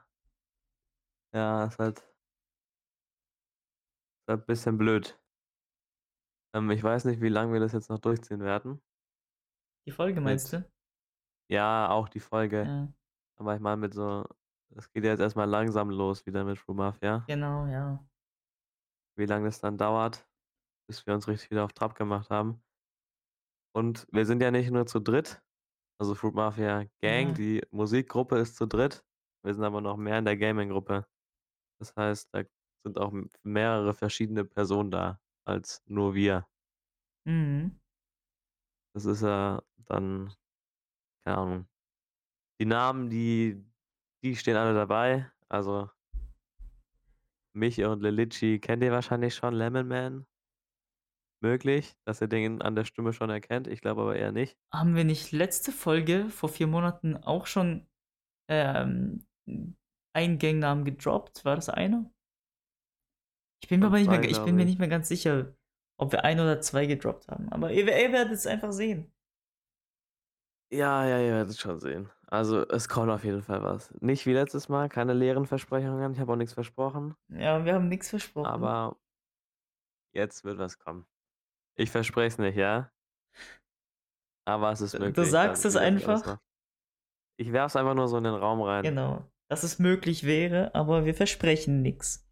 Ja, 1.35 1.65
ist 1.65 1.79
halt 1.79 1.99
ist 1.99 2.07
halt 4.29 4.47
bisschen 4.47 4.79
blöd. 4.79 5.19
Ähm, 6.55 6.71
ich 6.71 6.83
weiß 6.83 7.05
nicht, 7.05 7.21
wie 7.21 7.29
lang 7.29 7.53
wir 7.53 7.61
das 7.61 7.73
jetzt 7.73 7.91
noch 7.91 7.99
durchziehen 7.99 8.41
werden. 8.41 8.81
Die 9.87 9.93
Folge 9.93 10.21
meinst 10.21 10.53
Mit 10.53 10.63
du? 10.63 11.55
ja, 11.55 11.91
auch 11.91 12.09
die 12.09 12.21
Folge. 12.21 12.63
Ja. 12.63 12.93
Aber 13.37 13.55
ich 13.55 13.61
meine 13.61 13.77
mit 13.77 13.95
so 13.95 14.25
es 14.77 14.93
geht 14.93 15.05
ja 15.05 15.11
jetzt 15.11 15.21
erst 15.21 15.37
mal 15.37 15.45
langsam 15.45 15.91
los 15.91 16.27
wieder 16.27 16.45
mit 16.45 16.59
Fruit 16.59 16.77
Mafia. 16.77 17.25
Genau, 17.27 17.67
ja. 17.67 18.05
Wie 19.17 19.27
lang 19.27 19.45
das 19.45 19.61
dann 19.61 19.79
dauert, 19.79 20.29
bis 20.87 21.07
wir 21.07 21.15
uns 21.15 21.27
richtig 21.27 21.51
wieder 21.51 21.65
auf 21.65 21.73
Trab 21.73 21.95
gemacht 21.95 22.31
haben. 22.31 22.63
Und 23.75 24.07
wir 24.13 24.27
sind 24.27 24.43
ja 24.43 24.51
nicht 24.51 24.71
nur 24.71 24.87
zu 24.87 25.01
dritt, 25.01 25.43
also 25.99 26.15
Fruit 26.15 26.35
Mafia 26.35 26.85
Gang, 27.01 27.29
Ja. 27.29 27.33
die 27.35 27.63
Musikgruppe 27.71 28.39
ist 28.39 28.57
zu 28.57 28.67
dritt. 28.67 29.05
Wir 29.45 29.55
sind 29.55 29.65
aber 29.65 29.81
noch 29.81 29.97
mehr 29.97 30.19
in 30.19 30.25
der 30.25 30.37
Gaming-Gruppe. 30.37 31.07
Das 31.81 31.95
heißt, 31.97 32.29
da 32.33 32.43
sind 32.85 32.99
auch 32.99 33.13
mehrere 33.43 33.95
verschiedene 33.95 34.45
Personen 34.45 34.91
da 34.91 35.21
als 35.45 35.83
nur 35.87 36.15
wir. 36.15 36.47
Mhm. 37.25 37.81
Das 38.95 39.05
ist 39.05 39.23
ja 39.23 39.63
dann 39.77 40.35
keine 41.25 41.39
Ahnung. 41.39 41.69
Die 42.61 42.67
Namen, 42.67 43.11
die 43.11 43.65
die 44.25 44.35
stehen 44.35 44.57
alle 44.57 44.75
dabei. 44.75 45.31
Also 45.49 45.91
mich 47.55 47.83
und 47.85 48.03
Lilitschi 48.03 48.59
kennt 48.61 48.83
ihr 48.83 48.93
wahrscheinlich 48.93 49.35
schon, 49.35 49.55
Lemon 49.55 49.87
Man. 49.89 50.27
Möglich, 51.41 51.97
dass 52.05 52.21
ihr 52.21 52.29
den 52.29 52.63
an 52.63 52.75
der 52.75 52.85
Stimme 52.85 53.13
schon 53.13 53.31
erkennt. 53.31 53.69
Ich 53.69 53.81
glaube 53.81 54.03
aber 54.03 54.17
eher 54.17 54.33
nicht. 54.33 54.59
Haben 54.73 54.97
wir 54.97 55.05
nicht 55.05 55.33
letzte 55.33 55.73
Folge 55.73 56.29
vor 56.31 56.49
4 56.49 56.67
Monaten 56.67 57.17
auch 57.17 57.47
schon, 57.47 57.87
ähm, 58.51 59.25
einen 60.15 60.39
Gangnamen 60.39 60.85
gedroppt? 60.85 61.45
War 61.45 61.57
das 61.57 61.69
einer? 61.69 62.11
Ich 63.63 63.69
bin 63.69 63.81
mir 63.81 63.87
aber 63.87 63.99
nicht 63.99 64.09
mehr 64.09 64.21
2, 64.21 64.27
g 64.27 64.29
ich 64.31 64.45
bin 64.45 64.57
mir 64.57 64.63
ich. 64.63 64.69
nicht 64.69 64.79
mehr 64.79 64.89
ganz 64.89 65.09
sicher, 65.09 65.55
ob 65.99 66.13
wir 66.13 66.25
1 66.25 66.41
oder 66.41 66.61
2 66.61 66.87
gedroppt 66.87 67.29
haben. 67.29 67.49
Aber 67.51 67.73
ihr 67.73 67.85
ihr 67.87 68.13
werdet's 68.13 68.47
einfach 68.47 68.73
sehen. 68.73 69.13
Ja, 70.71 71.07
ja, 71.07 71.19
ihr 71.21 71.33
werdet's 71.33 71.59
schon 71.61 71.81
sehen. 71.81 72.11
Also, 72.27 72.69
es 72.69 72.89
kommt 72.89 73.11
auf 73.11 73.25
jeden 73.25 73.43
Fall 73.43 73.63
was. 73.63 73.91
Nicht 74.01 74.27
wie 74.27 74.35
letztes 74.35 74.69
Mal, 74.69 74.89
keine 74.91 75.15
leeren 75.15 75.47
Versprechungen. 75.47 76.13
Ich 76.13 76.21
habe 76.21 76.33
auch 76.33 76.37
nix 76.37 76.53
versprochen. 76.53 77.15
Ja, 77.29 77.65
wir 77.65 77.75
haben 77.75 77.89
nix 77.89 78.11
versprochen. 78.11 78.47
Aber 78.47 78.99
jetzt 80.13 80.45
wird 80.45 80.59
was 80.59 80.79
kommen. 80.79 81.07
Ich 81.79 81.91
verspreche 81.91 82.27
es 82.27 82.39
nicht, 82.39 82.57
ja? 82.57 82.91
Aber 84.45 84.73
es 84.73 84.81
ist 84.81 84.95
Äh, 84.95 84.99
möglich, 84.99 85.15
du 85.15 85.25
sagst 85.25 85.65
es 85.65 85.77
einfach? 85.77 86.39
Ich 87.37 87.53
werfe 87.53 87.67
es 87.67 87.77
einfach 87.77 87.95
nur 87.95 88.09
so 88.09 88.19
in 88.19 88.25
den 88.25 88.35
Raum 88.35 88.61
rein. 88.63 88.83
Genau, 88.83 89.25
dass 89.49 89.63
es 89.63 89.79
möglich 89.79 90.25
wäre, 90.25 90.75
aber 90.75 91.05
wir 91.05 91.15
versprechen 91.15 91.83
nix. 91.83 92.29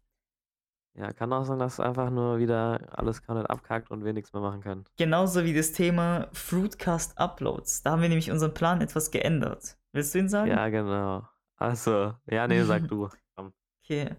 Ja, 0.97 1.13
kann 1.13 1.31
auch 1.31 1.45
sein, 1.45 1.59
dass 1.59 1.79
einfach 1.79 2.09
nur 2.09 2.39
wieder 2.39 2.81
alles 2.91 3.23
komplett 3.23 3.49
abkackt 3.49 3.89
und 3.91 4.03
wir 4.03 4.11
nix 4.13 4.33
mehr 4.33 4.41
machen 4.41 4.61
können. 4.61 4.83
Genauso 4.97 5.45
wie 5.45 5.53
das 5.53 5.71
Thema 5.71 6.27
Fruitcast 6.33 7.17
Uploads. 7.17 7.83
Da 7.83 7.91
haben 7.91 8.01
wir 8.01 8.09
nämlich 8.09 8.31
unseren 8.31 8.53
Plan 8.53 8.81
etwas 8.81 9.11
geändert. 9.11 9.77
Willst 9.93 10.13
du 10.13 10.19
ihn 10.19 10.27
sagen? 10.29 10.49
Ja, 10.49 10.67
genau. 10.69 11.25
Ach 11.57 11.75
so. 11.75 12.15
Ja, 12.25 12.47
ne, 12.47 12.65
sag 12.65 12.87
du. 12.89 13.09
Komm. 13.35 13.53
Okay. 13.85 14.15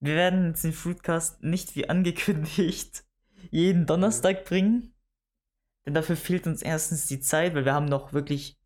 Wir 0.00 0.14
werden 0.16 0.48
jetzt 0.48 0.64
den 0.64 0.72
Fruitcast 0.72 1.42
nicht 1.42 1.74
wie 1.76 1.88
angekündigt 1.88 3.04
jeden. 3.50 3.86
Donnerstag 3.86 4.44
bringen, 4.44 4.94
denn 5.86 5.94
dafür 5.94 6.16
fehlt 6.16 6.46
uns 6.46 6.62
erstens 6.62 7.06
die 7.06 7.20
Zeit, 7.20 7.54
weil 7.54 7.64
wir 7.64 7.74
haben 7.74 7.86
noch 7.86 8.12
wirklich 8.12 8.58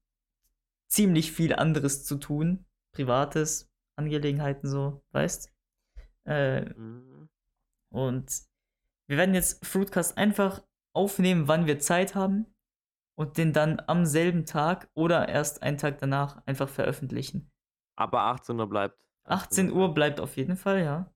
ziemlich 0.88 1.32
viel 1.32 1.54
anderes 1.54 2.04
zu 2.04 2.16
tun. 2.16 2.64
Privates, 2.92 3.70
Angelegenheiten 3.96 4.68
so, 4.68 5.02
weißt? 5.12 5.52
Äh, 6.26 6.70
Mhm. 6.74 7.28
und 7.92 8.30
wir 9.08 9.16
werden 9.16 9.34
jetzt 9.34 9.64
Fruitcast 9.66 10.16
einfach 10.18 10.62
aufnehmen, 10.92 11.48
wann 11.48 11.66
wir 11.66 11.78
Zeit 11.78 12.14
haben 12.14 12.46
und 13.16 13.38
den 13.38 13.52
dann 13.52 13.80
am 13.86 14.04
selben 14.06 14.44
Tag 14.46 14.90
oder 14.94 15.28
erst 15.28 15.62
einen 15.62 15.78
Tag 15.78 15.98
danach 15.98 16.42
einfach 16.46 16.68
veröffentlichen. 16.68 17.50
Aber 17.96 18.22
18 18.22 18.58
Uhr 18.58 18.68
bleibt. 18.68 19.04
18 19.24 19.72
Uhr 19.72 19.92
bleibt 19.94 20.20
auf 20.20 20.36
jeden 20.36 20.56
Fall, 20.56 20.82
ja. 20.82 21.12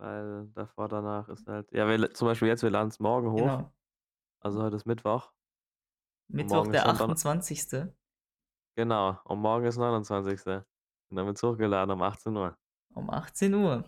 Weil 0.00 0.46
davor, 0.54 0.88
danach 0.88 1.28
ist 1.28 1.46
halt. 1.46 1.70
Ja, 1.72 1.86
wir, 1.86 2.14
zum 2.14 2.26
Beispiel 2.26 2.48
jetzt, 2.48 2.62
wir 2.62 2.70
laden 2.70 2.88
es 2.88 2.98
morgen 3.00 3.30
hoch. 3.32 3.36
Genau. 3.38 3.72
Also 4.40 4.62
heute 4.62 4.76
ist 4.76 4.86
Mittwoch. 4.86 5.30
Mittwoch, 6.28 6.66
der 6.68 6.82
ist 6.82 6.88
schon 6.88 6.96
Donner- 6.98 7.12
28. 7.12 7.86
Genau. 8.76 9.18
Und 9.24 9.40
morgen 9.40 9.66
ist 9.66 9.76
29. 9.76 10.46
Und 10.46 11.16
dann 11.16 11.26
wird 11.26 11.36
es 11.36 11.42
hochgeladen 11.42 11.92
um 11.92 12.00
18 12.02 12.34
Uhr. 12.34 12.56
um 12.94 13.10
18 13.10 13.52
Uhr. 13.54 13.82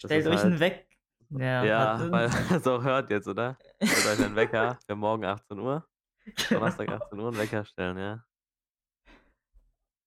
Das 0.00 0.08
Stellt 0.10 0.26
euch 0.26 0.40
einen 0.42 0.52
halt- 0.52 0.60
Weck. 0.60 0.88
Ja, 1.30 1.64
Ja, 1.64 2.00
weil 2.10 2.28
so 2.60 2.82
hört 2.82 3.08
jetzt, 3.10 3.28
oder? 3.28 3.56
Stellt 3.80 4.18
euch 4.18 4.24
einen 4.24 4.34
Wecker 4.34 4.78
für 4.84 4.96
morgen 4.96 5.24
18 5.24 5.60
Uhr. 5.60 5.86
Donnerstag 6.48 6.88
18 6.90 7.20
Uhr 7.20 7.28
einen 7.28 7.38
Wecker 7.38 7.64
stellen, 7.64 7.98
ja. 7.98 8.24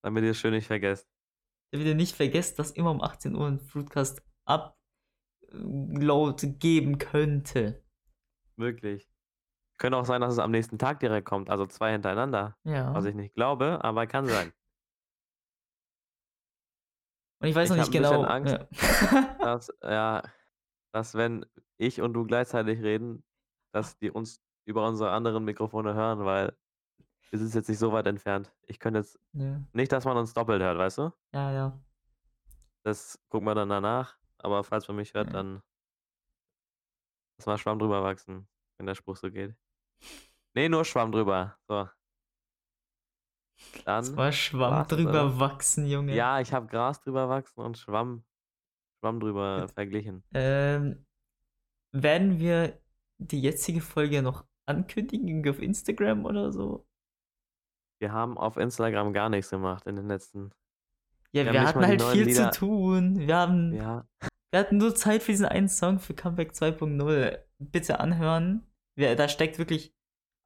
Damit 0.01 0.25
ihr 0.25 0.31
es 0.31 0.37
schön 0.37 0.51
nicht 0.51 0.67
vergesst. 0.67 1.07
Damit 1.71 1.87
ihr 1.87 1.95
nicht 1.95 2.15
vergesst, 2.15 2.59
dass 2.59 2.71
immer 2.71 2.91
um 2.91 3.01
18 3.01 3.35
Uhr 3.35 3.47
ein 3.47 3.59
Fruitcast 3.61 4.21
Upload 4.45 6.47
geben 6.59 6.97
könnte. 6.97 7.83
Wirklich. 8.55 9.09
Könnte 9.77 9.97
auch 9.97 10.05
sein, 10.05 10.21
dass 10.21 10.33
es 10.33 10.39
am 10.39 10.51
nächsten 10.51 10.77
Tag 10.77 10.99
direkt 10.99 11.27
kommt, 11.27 11.49
also 11.49 11.65
zwei 11.65 11.91
hintereinander. 11.91 12.55
Ja. 12.63 12.93
Was 12.93 13.05
ich 13.05 13.15
nicht 13.15 13.33
glaube, 13.33 13.83
aber 13.83 14.07
kann 14.07 14.27
sein. 14.27 14.53
Und 17.39 17.49
ich 17.49 17.55
weiß 17.55 17.69
ich 17.69 17.75
noch 17.75 17.83
nicht 17.83 17.91
genau. 17.91 18.23
Angst. 18.23 18.57
Ja. 19.11 19.35
Dass, 19.39 19.73
ja, 19.83 20.23
dass 20.93 21.15
wenn 21.15 21.45
ich 21.77 22.01
und 22.01 22.13
du 22.13 22.23
gleichzeitig 22.23 22.81
reden, 22.81 23.25
dass 23.73 23.97
die 23.97 24.09
uns 24.09 24.41
über 24.65 24.87
unsere 24.87 25.11
anderen 25.11 25.43
Mikrofone 25.43 25.93
hören, 25.93 26.23
weil 26.23 26.55
wir 27.31 27.39
sind 27.39 27.53
jetzt 27.53 27.67
nicht 27.67 27.79
so 27.79 27.91
weit 27.91 28.07
entfernt. 28.07 28.53
Ich 28.67 28.79
könnte 28.79 28.99
jetzt 28.99 29.19
ja. 29.33 29.59
nicht, 29.73 29.91
dass 29.91 30.05
man 30.05 30.15
uns 30.15 30.33
doppelt 30.33 30.61
hört, 30.61 30.77
weißt 30.77 30.99
du? 30.99 31.11
ja, 31.33 31.51
ja. 31.51 31.79
Das 32.83 33.19
gucken 33.29 33.47
wir 33.47 33.55
dann 33.55 33.69
danach. 33.69 34.17
Aber 34.43 34.63
falls 34.63 34.87
man 34.87 34.97
mich 34.97 35.13
hört, 35.13 35.27
Ja. 35.27 35.33
dann 35.33 35.61
lass 37.37 37.45
mal 37.47 37.57
Schwamm 37.57 37.79
drüber 37.79 38.03
wachsen, 38.03 38.47
wenn 38.77 38.85
der 38.85 38.95
Spruch 38.95 39.15
so 39.17 39.31
geht. 39.31 39.55
Nee, 40.55 40.69
nur 40.69 40.85
Schwamm 40.85 41.11
drüber. 41.11 41.57
So. 41.67 41.89
Dann. 43.85 44.03
Es 44.03 44.15
war 44.15 44.31
Schwamm 44.31 44.73
das 44.79 44.87
drüber 44.89 45.39
wachsen, 45.39 45.85
Junge. 45.85 46.13
Ja, 46.15 46.39
ich 46.39 46.51
habe 46.53 46.67
Gras 46.67 46.99
drüber 47.01 47.29
wachsen 47.29 47.61
und 47.61 47.77
Schwamm, 47.77 48.23
Schwamm 48.99 49.19
drüber 49.19 49.61
Gut. 49.61 49.71
verglichen. 49.71 50.23
Ähm, 50.33 51.05
werden 51.91 52.39
wir 52.39 52.79
die 53.19 53.41
jetzige 53.41 53.81
Folge 53.81 54.21
noch 54.21 54.45
ankündigen 54.65 55.47
auf 55.47 55.59
Instagram 55.59 56.25
oder 56.25 56.51
so? 56.51 56.85
Wir 58.01 58.11
haben 58.11 58.37
auf 58.37 58.57
Instagram 58.57 59.13
gar 59.13 59.29
nichts 59.29 59.51
gemacht 59.51 59.85
in 59.87 59.95
den 59.95 60.07
letzten. 60.07 60.51
Ja, 61.31 61.45
Wir 61.45 61.53
wir 61.53 61.63
hatten 61.63 61.85
halt 61.85 62.01
viel 62.01 62.25
Lieder- 62.25 62.51
zu 62.51 62.59
tun. 62.59 63.17
Wir 63.19 63.37
haben, 63.37 63.73
Ja, 63.73 64.05
wir 64.53 64.59
hatten 64.59 64.77
nur 64.77 64.93
Zeit 64.93 65.23
für 65.23 65.31
diesen 65.31 65.47
einen 65.47 65.67
Song 65.67 65.99
für 65.99 66.13
Comeback 66.13 66.51
2.0. 66.51 67.39
Bitte 67.57 67.99
anhören. 67.99 68.67
Wir, 68.95 69.15
da 69.15 69.27
steckt 69.27 69.57
wirklich 69.57 69.95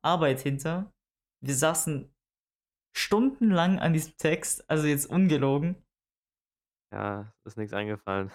Arbeit 0.01 0.39
hinter. 0.39 0.93
Wir 1.43 1.53
saßen 1.53 2.09
stundenlang 2.95 3.79
an 3.79 3.91
diesem 3.91 4.15
Text, 4.17 4.69
also 4.69 4.87
jetzt 4.87 5.07
ungelogen. 5.07 5.75
ja, 6.93 7.33
ist 7.43 7.57
nichts 7.57 7.73
eingefallen. 7.73 8.31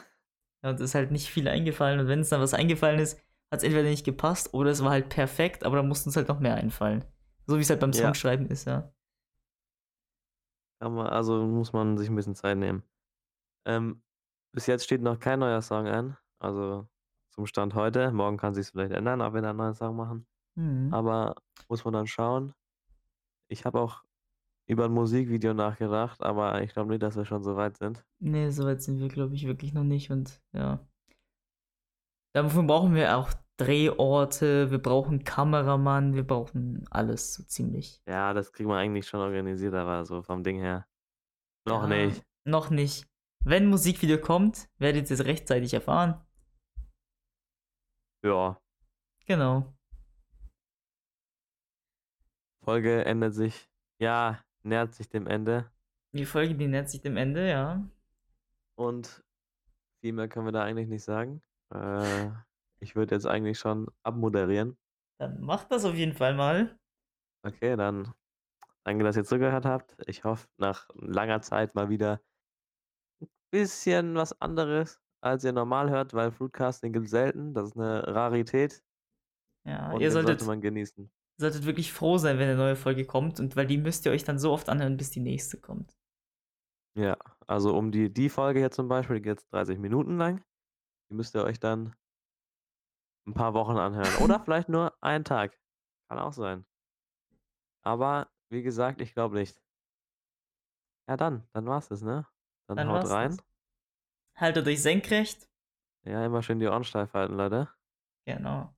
Ja, 0.62 0.70
und 0.70 0.76
es 0.76 0.90
ist 0.90 0.94
halt 0.94 1.10
nicht 1.10 1.30
viel 1.30 1.48
eingefallen. 1.48 2.00
Und 2.00 2.08
wenn 2.08 2.20
es 2.20 2.28
dann 2.28 2.42
was 2.42 2.52
eingefallen 2.52 3.00
ist, 3.00 3.18
hat 3.50 3.58
es 3.60 3.64
entweder 3.64 3.88
nicht 3.88 4.04
gepasst 4.04 4.52
oder 4.52 4.70
es 4.70 4.84
war 4.84 4.90
halt 4.90 5.08
perfekt, 5.08 5.64
aber 5.64 5.76
da 5.76 5.82
mussten 5.82 6.10
uns 6.10 6.16
halt 6.16 6.28
noch 6.28 6.38
mehr 6.38 6.54
einfallen. 6.54 7.02
So 7.46 7.56
wie 7.56 7.62
es 7.62 7.70
halt 7.70 7.80
beim 7.80 7.92
Ja. 7.92 8.02
Songschreiben 8.02 8.46
ist, 8.46 8.66
ja. 8.66 8.92
Man, 10.80 11.06
also 11.06 11.46
muss 11.46 11.72
man 11.72 11.96
sich 11.96 12.10
ein 12.10 12.16
bisschen 12.16 12.34
Zeit 12.34 12.58
nehmen. 12.58 12.82
Ähm, 13.66 14.02
bis 14.52 14.66
jetzt 14.66 14.84
steht 14.84 15.02
noch 15.02 15.18
kein 15.18 15.40
neuer 15.40 15.62
Song 15.62 15.86
an. 15.86 16.16
Also 16.38 16.88
zum 17.30 17.46
Stand 17.46 17.74
heute. 17.74 18.10
Morgen 18.12 18.36
kann 18.36 18.54
sich 18.54 18.68
vielleicht 18.68 18.92
ändern, 18.92 19.20
ob 19.20 19.34
wir 19.34 19.42
da 19.42 19.50
einen 19.50 19.58
neuen 19.58 19.74
Song 19.74 19.96
machen. 19.96 20.26
Mhm. 20.54 20.92
Aber 20.92 21.34
muss 21.68 21.84
man 21.84 21.94
dann 21.94 22.06
schauen. 22.06 22.54
Ich 23.48 23.64
habe 23.64 23.80
auch 23.80 24.02
über 24.68 24.84
ein 24.86 24.92
Musikvideo 24.92 25.54
nachgedacht, 25.54 26.22
aber 26.22 26.62
ich 26.62 26.72
glaube 26.72 26.90
nicht, 26.90 27.02
dass 27.02 27.16
wir 27.16 27.24
schon 27.24 27.42
so 27.42 27.56
weit 27.56 27.76
sind. 27.78 28.04
Nee, 28.20 28.50
so 28.50 28.64
weit 28.64 28.82
sind 28.82 29.00
wir, 29.00 29.08
glaube 29.08 29.34
ich, 29.34 29.46
wirklich 29.46 29.72
noch 29.72 29.84
nicht. 29.84 30.10
Und 30.10 30.40
ja. 30.54 30.86
Dafür 32.34 32.62
brauchen 32.62 32.94
wir 32.94 33.16
auch 33.16 33.32
Drehorte, 33.58 34.70
wir 34.70 34.78
brauchen 34.78 35.24
Kameramann, 35.24 36.14
wir 36.14 36.26
brauchen 36.26 36.86
alles 36.90 37.34
so 37.34 37.42
ziemlich. 37.44 38.00
Ja, 38.08 38.32
das 38.32 38.52
kriegen 38.52 38.70
wir 38.70 38.76
eigentlich 38.76 39.06
schon 39.06 39.20
organisiert, 39.20 39.74
aber 39.74 40.04
so 40.06 40.22
vom 40.22 40.42
Ding 40.42 40.58
her. 40.58 40.86
Noch 41.66 41.82
Ja, 41.82 41.88
nicht. 41.88 42.22
Noch 42.44 42.70
nicht. 42.70 43.06
Wenn 43.44 43.64
ein 43.64 43.70
Musikvideo 43.70 44.18
kommt, 44.18 44.68
werdet 44.78 45.10
ihr 45.10 45.14
es 45.14 45.24
rechtzeitig 45.24 45.74
erfahren. 45.74 46.24
Ja. 48.24 48.60
Genau. 49.26 49.74
Folge 52.64 53.04
ändert 53.04 53.34
sich. 53.34 53.68
Ja, 53.98 54.40
nähert 54.62 54.94
sich 54.94 55.08
dem 55.08 55.26
Ende. 55.26 55.70
Die 56.12 56.24
Folge, 56.24 56.54
die 56.54 56.68
nähert 56.68 56.88
sich 56.88 57.00
dem 57.00 57.16
Ende, 57.16 57.48
ja. 57.48 57.84
Und 58.76 59.24
viel 60.00 60.12
mehr 60.12 60.28
können 60.28 60.46
wir 60.46 60.52
da 60.52 60.62
eigentlich 60.62 60.88
nicht 60.88 61.02
sagen. 61.02 61.42
Äh, 61.74 62.30
ich 62.78 62.94
würde 62.94 63.16
jetzt 63.16 63.26
eigentlich 63.26 63.58
schon 63.58 63.88
abmoderieren. 64.04 64.76
Dann 65.18 65.40
macht 65.40 65.72
das 65.72 65.84
auf 65.84 65.94
jeden 65.94 66.14
Fall 66.14 66.34
mal. 66.34 66.78
Okay, 67.44 67.74
dann 67.74 68.14
danke, 68.84 69.02
dass 69.02 69.16
ihr 69.16 69.24
zugehört 69.24 69.64
habt. 69.64 69.96
Ich 70.06 70.22
hoffe, 70.22 70.46
nach 70.58 70.88
langer 70.94 71.40
Zeit 71.42 71.74
mal 71.74 71.88
wieder 71.88 72.20
bisschen 73.52 74.16
was 74.16 74.40
anderes, 74.40 75.00
als 75.22 75.44
ihr 75.44 75.52
normal 75.52 75.90
hört, 75.90 76.14
weil 76.14 76.32
Fruitcasting 76.32 76.92
gibt 76.92 77.06
es 77.06 77.12
selten. 77.12 77.54
Das 77.54 77.68
ist 77.70 77.76
eine 77.76 78.06
Rarität 78.08 78.82
Ja, 79.64 79.92
und 79.92 80.00
ihr 80.00 80.10
solltet, 80.10 80.40
sollte 80.40 80.44
man 80.44 80.60
genießen. 80.60 81.10
solltet 81.38 81.66
wirklich 81.66 81.92
froh 81.92 82.16
sein, 82.18 82.38
wenn 82.38 82.48
eine 82.48 82.56
neue 82.56 82.76
Folge 82.76 83.04
kommt 83.06 83.38
und 83.40 83.54
weil 83.56 83.66
die 83.66 83.78
müsst 83.78 84.06
ihr 84.06 84.12
euch 84.12 84.24
dann 84.24 84.38
so 84.38 84.52
oft 84.52 84.68
anhören, 84.70 84.96
bis 84.96 85.10
die 85.10 85.20
nächste 85.20 85.60
kommt. 85.60 85.94
Ja, 86.96 87.16
also 87.46 87.76
um 87.76 87.90
die, 87.90 88.12
die 88.12 88.28
Folge 88.28 88.60
hier 88.60 88.70
zum 88.70 88.88
Beispiel, 88.88 89.16
die 89.16 89.22
geht 89.22 89.38
jetzt 89.40 89.52
30 89.52 89.78
Minuten 89.78 90.18
lang. 90.18 90.42
Die 91.10 91.14
müsst 91.14 91.34
ihr 91.34 91.44
euch 91.44 91.60
dann 91.60 91.94
ein 93.26 93.34
paar 93.34 93.54
Wochen 93.54 93.76
anhören. 93.76 94.14
Oder 94.22 94.40
vielleicht 94.44 94.68
nur 94.68 94.92
einen 95.02 95.24
Tag. 95.24 95.58
Kann 96.08 96.18
auch 96.18 96.32
sein. 96.32 96.66
Aber 97.84 98.28
wie 98.50 98.62
gesagt, 98.62 99.00
ich 99.00 99.14
glaube 99.14 99.36
nicht. 99.36 99.62
Ja, 101.08 101.16
dann, 101.16 101.48
dann 101.52 101.66
war's 101.66 101.88
das, 101.88 102.02
ne? 102.02 102.26
Dann, 102.66 102.76
Dann 102.76 102.88
haut 102.88 103.08
rein. 103.10 103.36
das. 103.36 103.46
Haltet 104.36 104.66
euch 104.66 104.82
senkrecht. 104.82 105.48
Ja, 106.04 106.24
immer 106.24 106.42
schön 106.42 106.58
die 106.58 106.66
Ohren 106.66 106.84
steif 106.84 107.12
halten, 107.12 107.34
Leute. 107.34 107.68
Genau. 108.24 108.74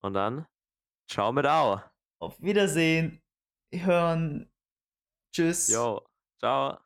Und 0.00 0.14
dann, 0.14 0.46
ciao 1.08 1.32
mit 1.32 1.46
Au. 1.46 1.80
Auf 2.20 2.40
Wiedersehen. 2.40 3.22
Hören. 3.72 4.50
Tschüss. 5.32 5.68
Yo, 5.68 6.06
ciao. 6.38 6.78